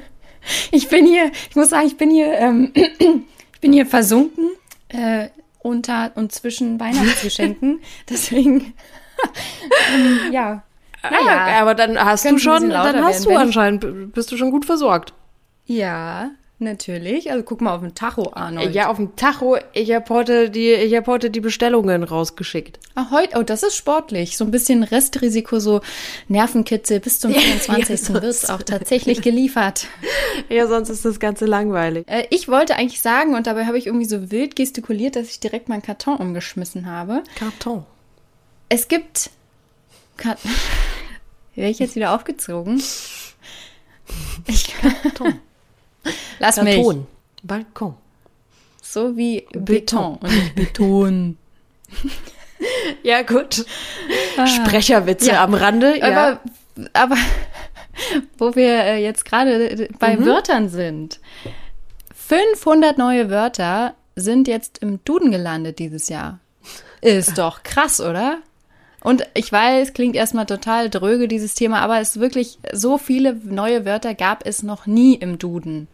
Ich 0.71 0.91
bin 0.91 1.07
hier, 1.07 1.33
ich 1.49 1.57
muss 1.57 1.71
sagen, 1.71 1.87
ich 1.87 1.97
bin 1.97 2.11
hier, 2.11 2.35
ähm, 2.35 2.73
ich 2.75 3.61
bin 3.63 3.73
hier 3.73 3.87
versunken 3.87 4.51
äh, 4.89 5.29
unter 5.61 6.13
und 6.15 6.31
zwischen 6.31 6.79
Weihnachtsgeschenken. 6.79 7.81
Deswegen, 8.11 8.75
ähm, 9.95 10.31
ja, 10.31 10.63
naja, 11.11 11.61
aber 11.61 11.75
dann 11.75 11.99
hast 11.99 12.25
du 12.25 12.39
schon, 12.39 12.71
dann 12.71 13.05
hast 13.05 13.27
werden, 13.27 13.35
du 13.35 13.41
anscheinend, 13.41 14.13
bist 14.13 14.31
du 14.33 14.37
schon 14.37 14.51
gut 14.51 14.65
versorgt. 14.65 15.13
Ja, 15.67 16.31
natürlich. 16.59 17.31
Also 17.31 17.45
guck 17.45 17.61
mal 17.61 17.75
auf 17.75 17.81
dem 17.81 17.95
Tacho, 17.95 18.33
Arnold. 18.35 18.75
Ja, 18.75 18.89
auf 18.89 18.97
dem 18.97 19.17
Tacho. 19.17 19.59
Ich 19.73 19.93
habe 19.93 20.09
heute 20.09 20.49
die, 20.49 20.73
ich 20.73 20.95
habe 20.95 21.07
heute 21.09 21.31
die 21.31 21.41
Bestellungen 21.41 22.05
rausgeschickt. 22.05 22.79
Ah, 22.95 23.11
heute, 23.11 23.39
oh, 23.39 23.43
das 23.43 23.63
ist 23.63 23.77
sportlich. 23.77 24.37
So 24.37 24.45
ein 24.45 24.51
bisschen 24.51 24.83
Restrisiko, 24.83 25.59
so 25.59 25.81
Nervenkitzel 26.29 27.01
bis 27.01 27.21
zum 27.21 27.33
24. 27.33 28.09
Ja, 28.09 28.23
wird 28.23 28.51
auch 28.51 28.63
tatsächlich 28.63 29.23
geliefert. 29.23 29.87
Ja, 30.49 30.67
sonst 30.67 30.91
ist 30.91 31.05
das 31.05 31.19
Ganze 31.19 31.47
langweilig. 31.47 32.07
Äh, 32.09 32.27
ich 32.31 32.47
wollte 32.47 32.77
eigentlich 32.77 33.01
sagen, 33.01 33.35
und 33.35 33.47
dabei 33.47 33.65
habe 33.65 33.79
ich 33.79 33.87
irgendwie 33.87 34.05
so 34.05 34.31
wild 34.31 34.55
gestikuliert, 34.55 35.17
dass 35.17 35.29
ich 35.29 35.41
direkt 35.41 35.69
meinen 35.69 35.83
Karton 35.83 36.19
umgeschmissen 36.19 36.87
habe. 36.87 37.23
Karton. 37.37 37.85
Es 38.69 38.87
gibt 38.89 39.31
Karton. 40.17 40.51
Wäre 41.57 41.71
ich 41.71 41.79
jetzt 41.79 41.97
wieder 41.97 42.15
aufgezogen? 42.15 42.83
Ich 44.47 44.69
Karton. 44.69 45.41
Lass 46.39 46.55
Karton. 46.55 46.99
mich. 46.99 47.07
Balkon. 47.43 47.95
So 48.81 49.17
wie 49.17 49.45
Beton, 49.51 49.65
Beton. 49.65 50.19
und 50.21 50.55
Beton. 50.55 51.39
ja, 53.03 53.23
gut. 53.23 53.67
Ah. 54.37 54.47
Sprecherwitze 54.47 55.33
ja. 55.33 55.43
am 55.43 55.55
Rande. 55.55 55.99
Ja. 55.99 56.07
Aber, 56.07 56.41
aber 56.93 57.17
wo 58.39 58.55
wir 58.55 58.85
äh, 58.85 59.03
jetzt 59.03 59.25
gerade 59.25 59.89
bei 59.99 60.17
mhm. 60.17 60.27
Wörtern 60.27 60.69
sind. 60.69 61.19
500 62.15 62.97
neue 62.97 63.29
Wörter 63.29 63.95
sind 64.15 64.47
jetzt 64.47 64.79
im 64.79 65.03
Duden 65.05 65.33
gelandet 65.33 65.81
dieses 65.81 66.09
Jahr. 66.09 66.39
Ist 67.01 67.39
doch 67.39 67.65
krass, 67.65 68.01
oder? 68.01 68.39
Und 69.03 69.29
ich 69.35 69.53
weiß, 69.53 69.93
klingt 69.93 70.17
erstmal 70.17 70.47
total 70.47 70.91
dröge, 70.91 71.29
dieses 71.29 71.55
Thema, 71.55 71.81
aber 71.81 72.01
es 72.01 72.17
ist 72.17 72.21
wirklich, 72.21 72.59
so 72.73 72.99
viele 72.99 73.35
neue 73.35 73.85
Wörter 73.85 74.15
gab 74.15 74.45
es 74.47 74.63
noch 74.63 74.87
nie 74.87 75.15
im 75.15 75.39
Duden. 75.39 75.89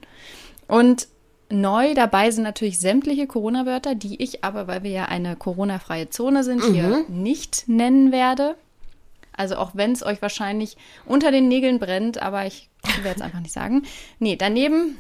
Und 0.66 1.09
neu 1.50 1.94
dabei 1.94 2.30
sind 2.30 2.44
natürlich 2.44 2.80
sämtliche 2.80 3.26
Corona-Wörter, 3.26 3.94
die 3.94 4.23
ich 4.23 4.42
aber, 4.42 4.66
weil 4.66 4.82
wir 4.82 4.90
ja 4.90 5.04
eine 5.04 5.37
Corona-freie 5.37 6.09
Zone 6.09 6.44
sind, 6.44 6.66
mhm. 6.66 6.73
hier 6.73 7.04
nicht 7.09 7.68
nennen 7.68 8.12
werde. 8.12 8.56
Also 9.37 9.56
auch 9.56 9.73
wenn 9.75 9.92
es 9.92 10.04
euch 10.04 10.23
wahrscheinlich 10.23 10.76
unter 11.04 11.30
den 11.30 11.49
Nägeln 11.49 11.78
brennt, 11.78 12.21
aber 12.21 12.47
ich 12.47 12.71
werde 13.02 13.16
es 13.16 13.23
einfach 13.23 13.40
nicht 13.40 13.52
sagen. 13.52 13.82
Nee, 14.18 14.37
daneben 14.37 14.99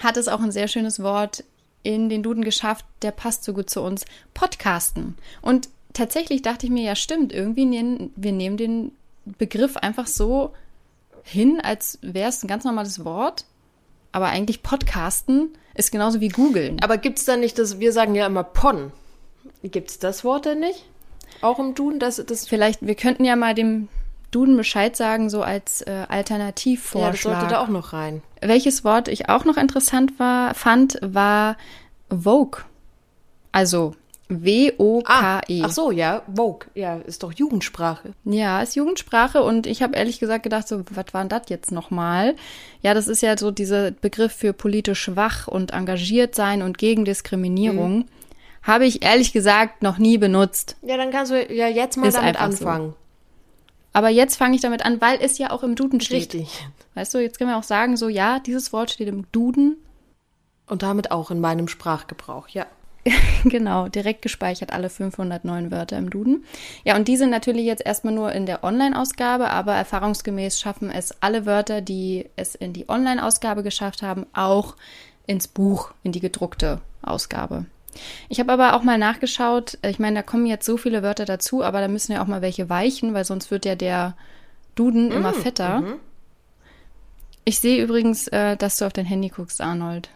hat 0.00 0.16
es 0.16 0.28
auch 0.28 0.40
ein 0.40 0.52
sehr 0.52 0.68
schönes 0.68 1.02
Wort 1.02 1.44
in 1.82 2.08
den 2.08 2.22
Duden 2.22 2.44
geschafft, 2.44 2.84
der 3.02 3.10
passt 3.10 3.44
so 3.44 3.52
gut 3.52 3.68
zu 3.68 3.82
uns, 3.82 4.04
Podcasten. 4.34 5.16
Und 5.40 5.68
tatsächlich 5.92 6.42
dachte 6.42 6.66
ich 6.66 6.72
mir, 6.72 6.82
ja 6.82 6.96
stimmt, 6.96 7.32
irgendwie 7.32 7.64
nehmen 7.64 8.12
wir 8.16 8.32
nehmen 8.32 8.56
den 8.56 8.92
Begriff 9.24 9.76
einfach 9.76 10.06
so 10.06 10.52
hin, 11.22 11.60
als 11.60 11.98
wäre 12.02 12.28
es 12.28 12.42
ein 12.42 12.48
ganz 12.48 12.64
normales 12.64 13.04
Wort. 13.04 13.44
Aber 14.10 14.26
eigentlich 14.26 14.62
Podcasten 14.62 15.50
ist 15.74 15.90
genauso 15.90 16.20
wie 16.20 16.28
googeln. 16.28 16.78
Aber 16.82 16.98
gibt 16.98 17.18
es 17.18 17.24
da 17.24 17.36
nicht 17.36 17.58
das, 17.58 17.80
wir 17.80 17.92
sagen 17.92 18.14
ja 18.14 18.26
immer 18.26 18.44
Pon. 18.44 18.92
Gibt 19.62 19.90
es 19.90 19.98
das 19.98 20.24
Wort 20.24 20.44
denn 20.44 20.60
nicht? 20.60 20.84
Auch 21.40 21.58
im 21.58 21.74
Duden? 21.74 21.98
Das, 21.98 22.22
das 22.24 22.46
Vielleicht, 22.46 22.84
wir 22.86 22.94
könnten 22.94 23.24
ja 23.24 23.36
mal 23.36 23.54
dem 23.54 23.88
Duden 24.30 24.56
Bescheid 24.56 24.96
sagen, 24.96 25.30
so 25.30 25.42
als 25.42 25.82
äh, 25.82 26.06
Alternativvorschlag. 26.08 27.04
Ja, 27.04 27.10
das 27.10 27.22
sollte 27.22 27.54
da 27.54 27.60
auch 27.60 27.68
noch 27.68 27.92
rein. 27.92 28.22
Welches 28.40 28.84
Wort 28.84 29.08
ich 29.08 29.28
auch 29.28 29.44
noch 29.44 29.56
interessant 29.56 30.18
war, 30.18 30.54
fand, 30.54 30.98
war 31.02 31.56
Vogue. 32.10 32.62
Also 33.50 33.94
W-O-K-E. 34.40 35.62
Ah, 35.62 35.66
ach 35.66 35.70
so, 35.70 35.90
ja, 35.90 36.22
Vogue. 36.34 36.68
Ja, 36.74 36.96
ist 36.96 37.22
doch 37.22 37.32
Jugendsprache. 37.32 38.14
Ja, 38.24 38.62
ist 38.62 38.76
Jugendsprache 38.76 39.42
und 39.42 39.66
ich 39.66 39.82
habe 39.82 39.96
ehrlich 39.96 40.20
gesagt 40.20 40.44
gedacht, 40.44 40.68
so, 40.68 40.82
was 40.90 41.06
war 41.12 41.22
denn 41.22 41.28
das 41.28 41.48
jetzt 41.48 41.72
nochmal? 41.72 42.34
Ja, 42.82 42.94
das 42.94 43.08
ist 43.08 43.22
ja 43.22 43.36
so 43.36 43.50
dieser 43.50 43.90
Begriff 43.90 44.32
für 44.32 44.52
politisch 44.52 45.00
schwach 45.00 45.48
und 45.48 45.72
engagiert 45.72 46.34
sein 46.34 46.62
und 46.62 46.78
gegen 46.78 47.04
Diskriminierung. 47.04 47.98
Mhm. 47.98 48.04
Habe 48.62 48.86
ich 48.86 49.04
ehrlich 49.04 49.32
gesagt 49.32 49.82
noch 49.82 49.98
nie 49.98 50.18
benutzt. 50.18 50.76
Ja, 50.82 50.96
dann 50.96 51.10
kannst 51.10 51.32
du 51.32 51.52
ja 51.52 51.66
jetzt 51.66 51.96
mal 51.96 52.06
ist 52.06 52.16
damit 52.16 52.40
anfangen. 52.40 52.90
So. 52.90 52.96
Aber 53.92 54.08
jetzt 54.08 54.36
fange 54.36 54.54
ich 54.54 54.62
damit 54.62 54.84
an, 54.84 55.00
weil 55.00 55.18
es 55.20 55.38
ja 55.38 55.50
auch 55.50 55.62
im 55.62 55.74
Duden 55.74 56.00
steht. 56.00 56.34
Richtig. 56.34 56.66
Weißt 56.94 57.12
du, 57.12 57.18
jetzt 57.18 57.38
können 57.38 57.50
wir 57.50 57.58
auch 57.58 57.62
sagen, 57.62 57.96
so, 57.96 58.08
ja, 58.08 58.38
dieses 58.38 58.72
Wort 58.72 58.90
steht 58.90 59.08
im 59.08 59.30
Duden. 59.32 59.76
Und 60.66 60.82
damit 60.82 61.10
auch 61.10 61.30
in 61.30 61.40
meinem 61.40 61.68
Sprachgebrauch, 61.68 62.48
ja. 62.48 62.66
genau, 63.44 63.88
direkt 63.88 64.22
gespeichert 64.22 64.72
alle 64.72 64.88
500 64.88 65.44
neuen 65.44 65.70
Wörter 65.70 65.98
im 65.98 66.10
Duden. 66.10 66.44
Ja, 66.84 66.96
und 66.96 67.08
die 67.08 67.16
sind 67.16 67.30
natürlich 67.30 67.64
jetzt 67.64 67.84
erstmal 67.84 68.14
nur 68.14 68.32
in 68.32 68.46
der 68.46 68.62
Online-Ausgabe, 68.62 69.50
aber 69.50 69.74
erfahrungsgemäß 69.74 70.60
schaffen 70.60 70.90
es 70.90 71.14
alle 71.20 71.44
Wörter, 71.44 71.80
die 71.80 72.26
es 72.36 72.54
in 72.54 72.72
die 72.72 72.88
Online-Ausgabe 72.88 73.62
geschafft 73.62 74.02
haben, 74.02 74.26
auch 74.32 74.76
ins 75.26 75.48
Buch, 75.48 75.92
in 76.02 76.12
die 76.12 76.20
gedruckte 76.20 76.80
Ausgabe. 77.02 77.66
Ich 78.28 78.40
habe 78.40 78.52
aber 78.52 78.74
auch 78.74 78.82
mal 78.82 78.98
nachgeschaut, 78.98 79.78
ich 79.82 79.98
meine, 79.98 80.16
da 80.16 80.22
kommen 80.22 80.46
jetzt 80.46 80.64
so 80.64 80.76
viele 80.76 81.02
Wörter 81.02 81.24
dazu, 81.24 81.62
aber 81.62 81.80
da 81.80 81.88
müssen 81.88 82.12
ja 82.12 82.22
auch 82.22 82.26
mal 82.26 82.40
welche 82.40 82.70
weichen, 82.70 83.14
weil 83.14 83.24
sonst 83.24 83.50
wird 83.50 83.64
ja 83.64 83.74
der 83.74 84.16
Duden 84.74 85.08
mm, 85.08 85.12
immer 85.12 85.34
fetter. 85.34 85.80
Mm 85.80 85.84
-hmm. 85.84 85.98
Ich 87.44 87.58
sehe 87.58 87.82
übrigens, 87.82 88.28
äh, 88.28 88.56
dass 88.56 88.78
du 88.78 88.86
auf 88.86 88.92
dein 88.92 89.04
Handy 89.04 89.28
guckst, 89.28 89.60
Arnold. 89.60 90.08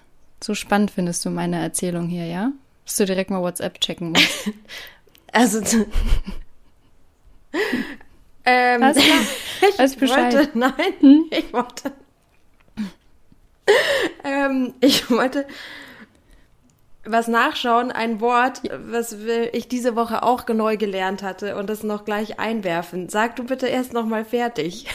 So 0.43 0.55
spannend 0.55 0.93
findest 0.93 1.25
du 1.25 1.31
meine 1.31 1.61
Erzählung 1.61 2.09
hier, 2.09 2.27
ja? 2.27 2.53
Dass 2.87 2.97
du 2.97 3.05
direkt 3.05 3.31
mal 3.31 3.43
WhatsApp 3.43 3.79
checken 3.81 4.13
musst. 4.13 4.51
also, 5.33 5.59
ähm, 8.47 8.83
Alles 8.83 9.05
klar. 9.05 9.19
ich 9.69 9.79
Alles 9.79 9.97
Bescheid. 9.97 10.35
wollte, 10.35 10.59
nein, 10.59 10.95
hm? 11.01 11.25
ich 11.31 11.53
wollte, 11.53 11.93
ähm, 14.25 14.73
ich 14.81 15.11
wollte 15.11 15.47
was 17.05 17.29
nachschauen, 17.29 17.93
ein 17.93 18.21
Wort, 18.21 18.63
was 18.71 19.17
ich 19.53 19.69
diese 19.69 19.95
Woche 19.95 20.23
auch 20.23 20.47
neu 20.49 20.77
gelernt 20.77 21.23
hatte 21.23 21.57
und 21.57 21.71
das 21.71 21.83
noch 21.85 22.05
gleich 22.05 22.41
einwerfen. 22.41 23.09
Sag 23.09 23.37
du 23.37 23.45
bitte 23.45 23.69
erst 23.69 23.93
noch 23.93 24.07
mal 24.07 24.25
fertig. 24.25 24.87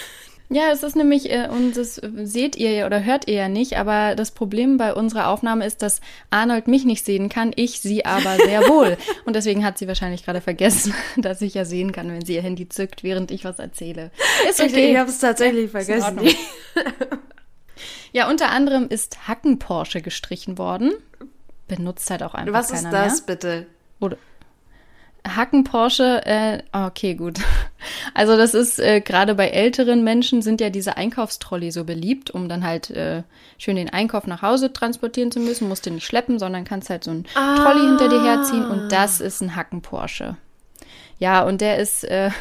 Ja, 0.54 0.70
es 0.70 0.84
ist 0.84 0.98
nämlich, 0.98 1.32
äh, 1.32 1.48
und 1.48 1.78
das 1.78 1.96
seht 1.96 2.58
ihr 2.58 2.72
ja 2.72 2.86
oder 2.86 3.06
hört 3.06 3.26
ihr 3.30 3.36
ja 3.36 3.48
nicht, 3.48 3.78
aber 3.78 4.16
das 4.16 4.32
Problem 4.32 4.76
bei 4.76 4.94
unserer 4.94 5.30
Aufnahme 5.30 5.66
ist, 5.66 5.82
dass 5.82 6.02
Arnold 6.30 6.68
mich 6.68 6.84
nicht 6.84 7.06
sehen 7.06 7.30
kann, 7.30 7.54
ich 7.56 7.80
sie 7.80 8.06
aber 8.06 8.36
sehr 8.36 8.60
wohl. 8.68 8.98
und 9.24 9.38
deswegen 9.38 9.64
hat 9.64 9.78
sie 9.78 9.88
wahrscheinlich 9.88 10.26
gerade 10.26 10.42
vergessen, 10.42 10.94
dass 11.16 11.42
ich 11.42 11.54
ja 11.54 11.64
sehen 11.64 11.94
kann, 11.94 12.10
wenn 12.10 12.26
sie 12.26 12.36
ihr 12.36 12.42
Handy 12.42 12.68
zückt, 12.68 13.02
während 13.02 13.32
ich 13.32 13.46
was 13.46 13.60
erzähle. 13.60 14.12
Ist 14.50 14.60
okay. 14.60 14.88
Ich, 14.88 14.92
ich 14.92 14.98
habe 14.98 15.10
es 15.10 15.20
tatsächlich 15.20 15.72
vergessen. 15.72 16.20
ja, 18.12 18.30
unter 18.30 18.50
anderem 18.50 18.90
ist 18.90 19.30
Hacken 19.30 19.58
Porsche 19.58 20.02
gestrichen 20.02 20.58
worden. 20.58 20.92
Benutzt 21.70 22.12
halt 22.12 22.24
auch 22.24 22.34
einfach 22.34 22.54
Was 22.54 22.72
ist 22.72 22.92
das 22.92 23.20
mehr. 23.20 23.26
bitte? 23.26 23.68
Oder 24.02 24.18
Hacken 25.26 25.64
Porsche, 25.64 26.26
äh, 26.26 26.64
okay, 26.74 27.16
gut. 27.16 27.40
Also 28.14 28.38
das 28.38 28.54
ist 28.54 28.80
äh, 28.80 29.02
gerade 29.02 29.36
bei 29.36 29.50
älteren 29.50 30.04
Menschen 30.04 30.42
sind 30.42 30.62
ja 30.62 30.70
diese 30.70 30.98
Einkaufstrolli 30.98 31.72
so 31.72 31.84
beliebt, 31.84 32.32
um 32.32 32.50
dann 32.50 32.66
halt 32.66 32.90
äh, 32.90 33.24
schön 33.58 33.76
den 33.76 33.90
Einkauf 33.90 34.28
nach 34.28 34.42
Hause 34.42 34.74
transportieren 34.74 35.32
zu 35.32 35.40
müssen. 35.40 35.68
Musst 35.68 35.86
du 35.86 35.92
nicht 35.92 36.06
schleppen, 36.06 36.40
sondern 36.40 36.64
kannst 36.64 36.90
halt 36.90 37.04
so 37.04 37.12
einen 37.12 37.26
ah. 37.36 37.56
Trolley 37.56 37.88
hinter 37.88 38.10
dir 38.10 38.24
herziehen 38.24 38.66
und 38.66 38.92
das 38.92 39.22
ist 39.22 39.42
ein 39.42 39.56
Hacken 39.56 39.82
Porsche. 39.82 40.38
Ja, 41.20 41.44
und 41.44 41.62
der 41.62 41.78
ist, 41.78 42.04
äh, 42.04 42.32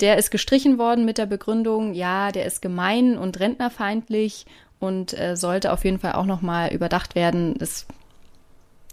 der 0.00 0.18
ist 0.18 0.30
gestrichen 0.30 0.78
worden 0.78 1.04
mit 1.04 1.18
der 1.18 1.26
Begründung, 1.26 1.94
ja, 1.94 2.32
der 2.32 2.46
ist 2.46 2.62
gemein 2.62 3.18
und 3.18 3.38
rentnerfeindlich 3.38 4.46
und 4.80 5.18
äh, 5.18 5.36
sollte 5.36 5.72
auf 5.72 5.84
jeden 5.84 5.98
Fall 5.98 6.12
auch 6.12 6.26
nochmal 6.26 6.72
überdacht 6.72 7.14
werden. 7.14 7.54
Das 7.58 7.86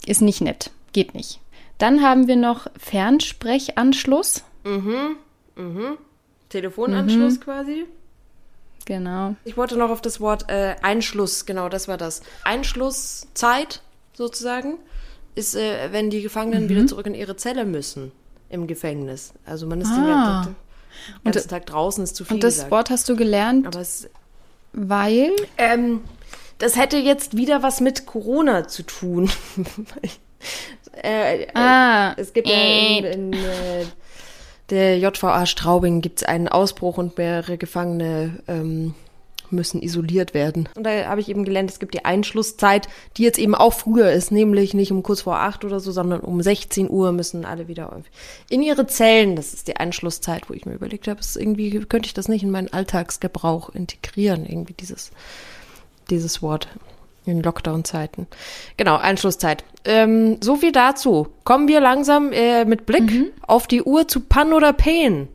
ist 0.05 0.21
nicht 0.21 0.41
nett, 0.41 0.71
geht 0.93 1.15
nicht. 1.15 1.39
Dann 1.77 2.03
haben 2.03 2.27
wir 2.27 2.35
noch 2.35 2.67
Fernsprechanschluss. 2.77 4.43
Mhm. 4.63 5.15
Mhm. 5.55 5.97
Telefonanschluss 6.51 7.35
mhm. 7.35 7.39
quasi. 7.39 7.85
Genau. 8.85 9.35
Ich 9.43 9.57
wollte 9.57 9.77
noch 9.77 9.89
auf 9.89 10.01
das 10.01 10.19
Wort 10.19 10.49
äh, 10.49 10.75
Einschluss, 10.81 11.45
genau, 11.45 11.69
das 11.69 11.87
war 11.87 11.97
das. 11.97 12.21
Einschlusszeit 12.43 13.81
sozusagen 14.13 14.77
ist, 15.35 15.55
äh, 15.55 15.91
wenn 15.91 16.09
die 16.09 16.21
Gefangenen 16.21 16.65
mhm. 16.65 16.69
wieder 16.69 16.87
zurück 16.87 17.07
in 17.07 17.15
ihre 17.15 17.35
Zelle 17.35 17.65
müssen 17.65 18.11
im 18.49 18.67
Gefängnis. 18.67 19.33
Also 19.45 19.65
man 19.65 19.81
ist 19.81 19.89
ah. 19.91 19.95
den 19.95 20.05
ganzen, 20.05 20.55
ganzen 21.23 21.41
und, 21.41 21.49
Tag 21.49 21.65
draußen, 21.67 22.03
ist 22.03 22.15
zu 22.15 22.25
viel. 22.25 22.35
Und 22.35 22.43
das 22.43 22.55
gesagt. 22.55 22.71
Wort 22.71 22.89
hast 22.89 23.07
du 23.07 23.15
gelernt, 23.15 23.67
Aber 23.67 23.79
es, 23.79 24.09
weil? 24.73 25.31
Ähm, 25.57 26.01
das 26.57 26.75
hätte 26.75 26.97
jetzt 26.97 27.37
wieder 27.37 27.63
was 27.63 27.81
mit 27.81 28.05
Corona 28.05 28.67
zu 28.67 28.83
tun. 28.83 29.31
Äh, 30.91 31.43
äh, 31.43 31.47
ah. 31.53 32.13
Es 32.17 32.33
gibt 32.33 32.47
ja 32.47 32.55
in, 32.55 33.05
in 33.05 33.33
äh, 33.33 33.85
der 34.71 34.97
JVA 34.97 35.45
Straubing 35.45 36.01
gibt 36.01 36.21
es 36.21 36.27
einen 36.27 36.47
Ausbruch 36.47 36.97
und 36.97 37.17
mehrere 37.17 37.57
Gefangene 37.57 38.39
ähm, 38.47 38.95
müssen 39.51 39.81
isoliert 39.81 40.33
werden. 40.33 40.69
Und 40.75 40.83
da 40.85 41.05
habe 41.05 41.21
ich 41.21 41.29
eben 41.29 41.43
gelernt, 41.43 41.69
es 41.69 41.79
gibt 41.79 41.93
die 41.93 42.05
Einschlusszeit, 42.05 42.87
die 43.17 43.23
jetzt 43.23 43.37
eben 43.37 43.53
auch 43.53 43.73
früher 43.73 44.11
ist, 44.11 44.31
nämlich 44.31 44.73
nicht 44.73 44.91
um 44.91 45.03
kurz 45.03 45.21
vor 45.21 45.37
acht 45.39 45.65
oder 45.65 45.79
so, 45.79 45.91
sondern 45.91 46.21
um 46.21 46.41
16 46.41 46.89
Uhr 46.89 47.11
müssen 47.11 47.45
alle 47.45 47.67
wieder 47.67 48.01
in 48.49 48.63
ihre 48.63 48.87
Zellen. 48.87 49.35
Das 49.35 49.53
ist 49.53 49.67
die 49.67 49.75
Einschlusszeit, 49.75 50.49
wo 50.49 50.53
ich 50.53 50.65
mir 50.65 50.73
überlegt 50.73 51.07
habe, 51.07 51.19
irgendwie 51.35 51.79
könnte 51.81 52.07
ich 52.07 52.13
das 52.13 52.27
nicht 52.29 52.43
in 52.43 52.51
meinen 52.51 52.71
Alltagsgebrauch 52.71 53.69
integrieren, 53.69 54.45
irgendwie 54.45 54.73
dieses, 54.73 55.11
dieses 56.09 56.41
Wort. 56.41 56.67
In 57.25 57.43
Lockdown-Zeiten. 57.43 58.27
Genau, 58.77 58.97
Einschlusszeit. 58.97 59.63
Ähm, 59.85 60.37
so 60.41 60.55
viel 60.55 60.71
dazu. 60.71 61.27
Kommen 61.43 61.67
wir 61.67 61.79
langsam 61.79 62.31
äh, 62.31 62.65
mit 62.65 62.85
Blick 62.85 63.11
mhm. 63.11 63.27
auf 63.45 63.67
die 63.67 63.83
Uhr 63.83 64.07
zu 64.07 64.21
Pan 64.21 64.53
oder 64.53 64.73
Pen. 64.73 65.27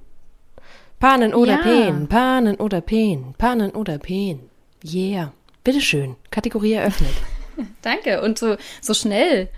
Panen 0.99 1.35
oder 1.35 1.53
ja. 1.53 1.59
Pen, 1.59 2.09
Panen 2.09 2.57
oder 2.57 2.81
Pen, 2.81 3.35
Panen 3.39 3.71
oder 3.71 3.99
Pen. 3.99 4.41
Yeah. 4.85 5.33
Bitteschön. 5.63 6.17
Kategorie 6.31 6.73
eröffnet. 6.73 7.13
Danke. 7.83 8.23
Und 8.23 8.39
so, 8.39 8.57
so 8.81 8.95
schnell. 8.95 9.49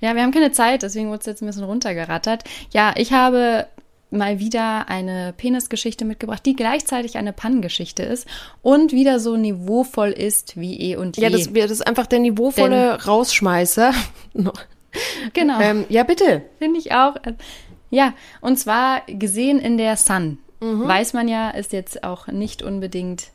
Ja, 0.00 0.14
wir 0.16 0.22
haben 0.22 0.32
keine 0.32 0.50
Zeit, 0.50 0.82
deswegen 0.82 1.08
wurde 1.08 1.20
es 1.20 1.26
jetzt 1.26 1.42
ein 1.42 1.46
bisschen 1.46 1.64
runtergerattert. 1.64 2.42
Ja, 2.72 2.92
ich 2.96 3.12
habe 3.12 3.68
mal 4.12 4.38
wieder 4.38 4.88
eine 4.88 5.34
Penisgeschichte 5.36 6.04
mitgebracht, 6.04 6.44
die 6.44 6.54
gleichzeitig 6.54 7.16
eine 7.16 7.32
Pannengeschichte 7.32 8.02
ist 8.02 8.26
und 8.62 8.92
wieder 8.92 9.20
so 9.20 9.36
niveauvoll 9.36 10.10
ist 10.10 10.56
wie 10.56 10.78
eh 10.80 10.96
und 10.96 11.16
je. 11.16 11.24
Ja, 11.24 11.30
das, 11.30 11.52
das 11.52 11.70
ist 11.70 11.86
einfach 11.86 12.06
der 12.06 12.20
niveauvolle 12.20 12.92
Denn, 12.92 13.00
Rausschmeißer. 13.00 13.92
genau. 15.32 15.60
Ähm, 15.60 15.84
ja, 15.88 16.02
bitte. 16.02 16.42
Finde 16.58 16.78
ich 16.78 16.92
auch. 16.92 17.16
Ja, 17.90 18.14
und 18.40 18.58
zwar 18.58 19.02
gesehen 19.06 19.58
in 19.58 19.78
der 19.78 19.96
Sun. 19.96 20.38
Mhm. 20.60 20.86
Weiß 20.86 21.12
man 21.12 21.28
ja, 21.28 21.50
ist 21.50 21.72
jetzt 21.72 22.04
auch 22.04 22.28
nicht 22.28 22.62
unbedingt 22.62 23.28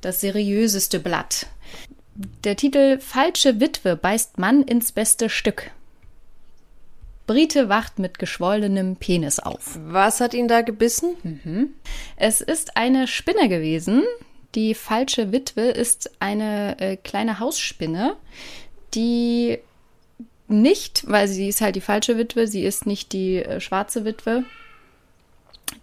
das 0.00 0.20
seriöseste 0.20 1.00
Blatt. 1.00 1.46
Der 2.44 2.56
Titel 2.56 3.00
Falsche 3.00 3.58
Witwe 3.60 3.96
beißt 3.96 4.38
Mann 4.38 4.62
ins 4.62 4.92
beste 4.92 5.28
Stück. 5.28 5.70
Brite 7.26 7.68
wacht 7.68 7.98
mit 7.98 8.18
geschwollenem 8.18 8.96
Penis 8.96 9.38
auf. 9.38 9.78
Was 9.86 10.20
hat 10.20 10.34
ihn 10.34 10.48
da 10.48 10.60
gebissen? 10.60 11.16
Mhm. 11.22 11.72
Es 12.16 12.40
ist 12.40 12.76
eine 12.76 13.06
Spinne 13.06 13.48
gewesen. 13.48 14.02
Die 14.54 14.74
falsche 14.74 15.32
Witwe 15.32 15.62
ist 15.62 16.10
eine 16.20 16.78
äh, 16.78 16.96
kleine 16.96 17.40
Hausspinne, 17.40 18.16
die 18.94 19.58
nicht, 20.46 21.04
weil 21.08 21.26
sie 21.26 21.48
ist 21.48 21.60
halt 21.60 21.76
die 21.76 21.80
falsche 21.80 22.18
Witwe, 22.18 22.46
sie 22.46 22.64
ist 22.64 22.86
nicht 22.86 23.12
die 23.12 23.36
äh, 23.36 23.60
schwarze 23.60 24.04
Witwe. 24.04 24.44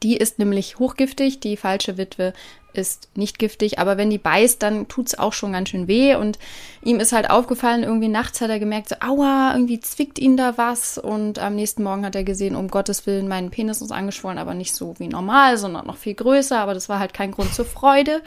Die 0.04 0.16
ist 0.16 0.40
nämlich 0.40 0.80
hochgiftig, 0.80 1.40
die 1.40 1.58
falsche 1.58 1.98
Witwe 1.98 2.34
ist 2.74 3.10
nicht 3.16 3.40
giftig, 3.40 3.80
aber 3.80 3.98
wenn 3.98 4.10
die 4.10 4.18
beißt, 4.18 4.62
dann 4.62 4.88
tut 4.88 5.08
es 5.08 5.20
auch 5.20 5.34
schon 5.34 5.54
ganz 5.54 5.70
schön 5.70 5.88
weh. 5.88 6.16
Und 6.16 6.40
ihm 6.84 7.00
ist 7.00 7.12
halt 7.12 7.30
aufgefallen, 7.30 7.84
irgendwie 7.84 8.08
nachts 8.08 8.42
hat 8.42 8.50
er 8.50 8.60
gemerkt, 8.60 8.90
so, 8.90 8.96
aua, 9.00 9.54
irgendwie 9.54 9.80
zwickt 9.80 10.20
ihn 10.20 10.38
da 10.38 10.58
was. 10.58 10.98
Und 10.98 11.40
am 11.40 11.56
nächsten 11.56 11.84
Morgen 11.84 12.06
hat 12.06 12.16
er 12.16 12.24
gesehen, 12.24 12.56
um 12.56 12.68
Gottes 12.70 13.06
Willen, 13.06 13.28
mein 13.28 13.50
Penis 13.50 13.82
ist 13.82 13.92
angeschwollen, 13.92 14.38
aber 14.38 14.54
nicht 14.54 14.74
so 14.74 14.96
wie 15.00 15.08
normal, 15.08 15.58
sondern 15.58 15.88
noch 15.88 15.98
viel 15.98 16.16
größer. 16.16 16.60
Aber 16.60 16.74
das 16.74 16.90
war 16.90 17.00
halt 17.00 17.14
kein 17.14 17.32
Grund 17.32 17.54
zur 17.54 17.66
Freude, 17.66 18.22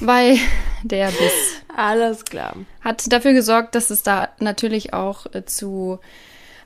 weil 0.00 0.38
der 0.82 1.06
Biss. 1.06 1.62
Alles 1.76 2.24
klar. 2.24 2.54
Hat 2.80 3.12
dafür 3.12 3.32
gesorgt, 3.32 3.74
dass 3.74 3.90
es 3.90 4.02
da 4.02 4.28
natürlich 4.38 4.92
auch 4.92 5.26
äh, 5.32 5.44
zu 5.44 5.98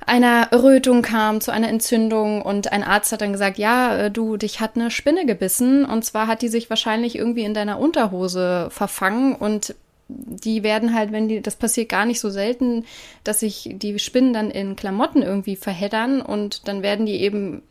einer 0.08 0.50
Rötung 0.52 1.02
kam, 1.02 1.40
zu 1.40 1.52
einer 1.52 1.68
Entzündung 1.68 2.42
und 2.42 2.72
ein 2.72 2.82
Arzt 2.82 3.12
hat 3.12 3.20
dann 3.20 3.32
gesagt, 3.32 3.58
ja, 3.58 3.96
äh, 3.96 4.10
du, 4.10 4.36
dich 4.36 4.60
hat 4.60 4.76
eine 4.76 4.90
Spinne 4.90 5.26
gebissen 5.26 5.84
und 5.84 6.04
zwar 6.04 6.26
hat 6.26 6.42
die 6.42 6.48
sich 6.48 6.70
wahrscheinlich 6.70 7.16
irgendwie 7.16 7.44
in 7.44 7.54
deiner 7.54 7.78
Unterhose 7.78 8.68
verfangen 8.70 9.34
und 9.34 9.74
die 10.08 10.62
werden 10.62 10.94
halt, 10.94 11.12
wenn 11.12 11.28
die, 11.28 11.42
das 11.42 11.56
passiert 11.56 11.90
gar 11.90 12.06
nicht 12.06 12.20
so 12.20 12.30
selten, 12.30 12.86
dass 13.24 13.40
sich 13.40 13.70
die 13.74 13.98
Spinnen 13.98 14.32
dann 14.32 14.50
in 14.50 14.74
Klamotten 14.74 15.22
irgendwie 15.22 15.56
verheddern 15.56 16.22
und 16.22 16.66
dann 16.66 16.82
werden 16.82 17.04
die 17.04 17.20
eben 17.20 17.62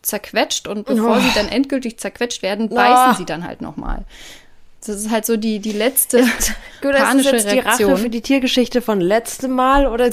zerquetscht 0.00 0.66
und 0.66 0.86
bevor 0.86 1.18
oh. 1.18 1.20
sie 1.20 1.30
dann 1.34 1.48
endgültig 1.48 1.98
zerquetscht 1.98 2.42
werden, 2.42 2.70
beißen 2.70 3.12
oh. 3.12 3.16
sie 3.18 3.26
dann 3.26 3.46
halt 3.46 3.60
nochmal. 3.60 4.04
Das 4.86 4.96
ist 4.96 5.10
halt 5.10 5.24
so 5.24 5.36
die, 5.36 5.60
die 5.60 5.72
letzte 5.72 6.22
Gut, 6.82 6.92
panische 6.92 7.32
das 7.32 7.44
ist 7.44 7.52
jetzt 7.52 7.52
Reaktion. 7.52 7.76
die 7.76 7.84
Rache 7.92 7.96
für 8.02 8.10
die 8.10 8.20
Tiergeschichte 8.20 8.82
von 8.82 9.00
letztem 9.00 9.52
Mal 9.52 9.86
oder? 9.86 10.10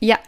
ja, 0.00 0.18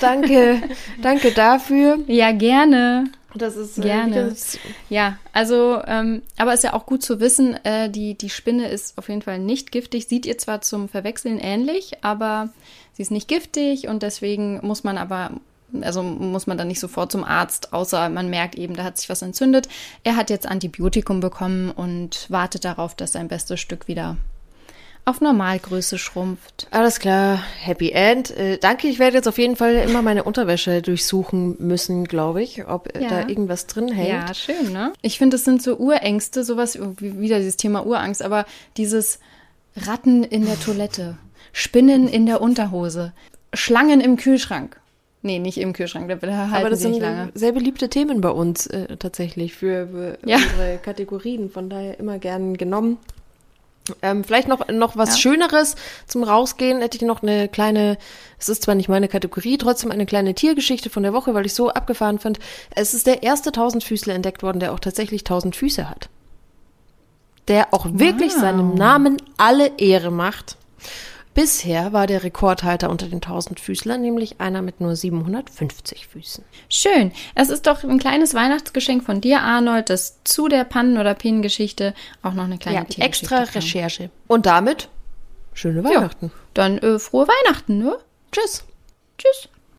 danke, 0.00 0.62
danke 1.02 1.32
dafür. 1.32 1.98
Ja, 2.06 2.32
gerne. 2.32 3.10
Das 3.34 3.56
ist 3.56 3.78
äh, 3.78 3.82
gerne. 3.82 4.30
Das 4.30 4.58
ja, 4.88 5.18
also, 5.32 5.82
ähm, 5.86 6.22
aber 6.36 6.54
ist 6.54 6.64
ja 6.64 6.72
auch 6.72 6.86
gut 6.86 7.02
zu 7.02 7.20
wissen, 7.20 7.54
äh, 7.64 7.90
die, 7.90 8.16
die 8.16 8.30
Spinne 8.30 8.68
ist 8.68 8.96
auf 8.98 9.08
jeden 9.08 9.22
Fall 9.22 9.38
nicht 9.38 9.70
giftig. 9.70 10.08
Sieht 10.08 10.26
ihr 10.26 10.38
zwar 10.38 10.60
zum 10.60 10.88
Verwechseln 10.88 11.38
ähnlich, 11.38 12.02
aber 12.02 12.50
sie 12.94 13.02
ist 13.02 13.10
nicht 13.10 13.28
giftig 13.28 13.88
und 13.88 14.02
deswegen 14.02 14.60
muss 14.66 14.82
man 14.82 14.96
aber, 14.96 15.32
also 15.80 16.02
muss 16.02 16.46
man 16.46 16.56
dann 16.56 16.68
nicht 16.68 16.80
sofort 16.80 17.12
zum 17.12 17.24
Arzt, 17.24 17.72
außer 17.72 18.08
man 18.08 18.30
merkt 18.30 18.54
eben, 18.56 18.74
da 18.74 18.84
hat 18.84 18.98
sich 18.98 19.08
was 19.08 19.22
entzündet. 19.22 19.68
Er 20.04 20.16
hat 20.16 20.30
jetzt 20.30 20.46
Antibiotikum 20.46 21.20
bekommen 21.20 21.70
und 21.70 22.30
wartet 22.30 22.64
darauf, 22.64 22.94
dass 22.94 23.12
sein 23.12 23.28
bestes 23.28 23.60
Stück 23.60 23.88
wieder 23.88 24.16
auf 25.08 25.20
Normalgröße 25.20 25.96
schrumpft. 25.96 26.66
Alles 26.70 27.00
klar, 27.00 27.42
Happy 27.60 27.90
End. 27.90 28.30
Äh, 28.30 28.58
danke, 28.58 28.88
ich 28.88 28.98
werde 28.98 29.16
jetzt 29.16 29.26
auf 29.26 29.38
jeden 29.38 29.56
Fall 29.56 29.74
immer 29.76 30.02
meine 30.02 30.24
Unterwäsche 30.24 30.82
durchsuchen 30.82 31.56
müssen, 31.58 32.04
glaube 32.04 32.42
ich, 32.42 32.68
ob 32.68 32.94
äh, 32.94 33.02
ja. 33.02 33.08
da 33.08 33.28
irgendwas 33.28 33.66
drin 33.66 33.88
hängt. 33.88 34.28
Ja, 34.28 34.34
schön, 34.34 34.72
ne? 34.72 34.92
Ich 35.00 35.18
finde, 35.18 35.36
es 35.36 35.44
sind 35.44 35.62
so 35.62 35.76
Urängste, 35.76 36.44
sowas, 36.44 36.78
wie 36.98 37.18
wieder 37.18 37.38
dieses 37.38 37.56
Thema 37.56 37.86
Urangst, 37.86 38.22
aber 38.22 38.44
dieses 38.76 39.18
Ratten 39.76 40.24
in 40.24 40.44
der 40.44 40.60
Toilette, 40.60 41.16
Spinnen 41.52 42.06
in 42.06 42.26
der 42.26 42.42
Unterhose, 42.42 43.12
Schlangen 43.54 44.02
im 44.02 44.16
Kühlschrank. 44.16 44.78
Nee, 45.22 45.38
nicht 45.38 45.58
im 45.58 45.72
Kühlschrank, 45.72 46.08
da 46.08 46.14
halten 46.20 46.54
Aber 46.54 46.70
das 46.70 46.80
sind 46.80 47.00
lange. 47.00 47.32
sehr 47.34 47.52
beliebte 47.52 47.88
Themen 47.88 48.20
bei 48.20 48.30
uns 48.30 48.66
äh, 48.68 48.96
tatsächlich 48.98 49.54
für, 49.54 49.88
für 49.88 50.18
ja. 50.24 50.36
unsere 50.36 50.78
Kategorien, 50.78 51.50
von 51.50 51.68
daher 51.68 51.98
immer 51.98 52.18
gern 52.18 52.56
genommen. 52.56 52.98
Ähm, 54.02 54.24
vielleicht 54.24 54.48
noch, 54.48 54.68
noch 54.68 54.96
was 54.96 55.10
ja. 55.10 55.16
Schöneres 55.16 55.76
zum 56.06 56.22
Rausgehen 56.24 56.80
hätte 56.80 56.96
ich 56.96 57.02
noch 57.02 57.22
eine 57.22 57.48
kleine, 57.48 57.98
es 58.38 58.48
ist 58.48 58.62
zwar 58.62 58.74
nicht 58.74 58.88
meine 58.88 59.08
Kategorie, 59.08 59.58
trotzdem 59.58 59.90
eine 59.90 60.06
kleine 60.06 60.34
Tiergeschichte 60.34 60.90
von 60.90 61.02
der 61.02 61.12
Woche, 61.12 61.34
weil 61.34 61.46
ich 61.46 61.54
so 61.54 61.70
abgefahren 61.70 62.18
fand. 62.18 62.38
Es 62.74 62.94
ist 62.94 63.06
der 63.06 63.22
erste 63.22 63.52
Tausendfüßler 63.52 64.14
entdeckt 64.14 64.42
worden, 64.42 64.60
der 64.60 64.72
auch 64.72 64.80
tatsächlich 64.80 65.24
tausend 65.24 65.56
Füße 65.56 65.88
hat. 65.88 66.08
der 67.48 67.72
auch 67.72 67.86
wirklich 67.90 68.34
Wow. 68.34 68.40
seinem 68.42 68.74
Namen 68.74 69.16
alle 69.38 69.72
Ehre 69.78 70.10
macht. 70.10 70.56
Bisher 71.38 71.92
war 71.92 72.08
der 72.08 72.24
Rekordhalter 72.24 72.90
unter 72.90 73.06
den 73.06 73.18
1000 73.22 73.60
Füßlern 73.60 74.00
nämlich 74.00 74.40
einer 74.40 74.60
mit 74.60 74.80
nur 74.80 74.96
750 74.96 76.08
Füßen. 76.08 76.44
Schön. 76.68 77.12
Es 77.36 77.48
ist 77.48 77.68
doch 77.68 77.84
ein 77.84 78.00
kleines 78.00 78.34
Weihnachtsgeschenk 78.34 79.04
von 79.04 79.20
dir, 79.20 79.42
Arnold, 79.42 79.88
dass 79.88 80.18
zu 80.24 80.48
der 80.48 80.64
Pannen- 80.64 80.98
oder 80.98 81.14
Pienengeschichte 81.14 81.94
auch 82.24 82.32
noch 82.32 82.42
eine 82.42 82.58
kleine 82.58 82.78
Ja, 82.78 82.84
Tiergeschichte 82.86 83.04
extra 83.36 83.44
kam. 83.44 83.54
Recherche. 83.62 84.10
Und 84.26 84.46
damit 84.46 84.88
schöne 85.54 85.82
Ja, 85.82 86.00
Weihnachten. 86.00 86.32
dann 86.54 86.78
äh, 86.78 86.98
frohe 86.98 87.28
Weihnachten, 87.28 87.78
ne? 87.78 87.96
Tschüss. 88.32 88.64
Tschüss. 89.16 89.48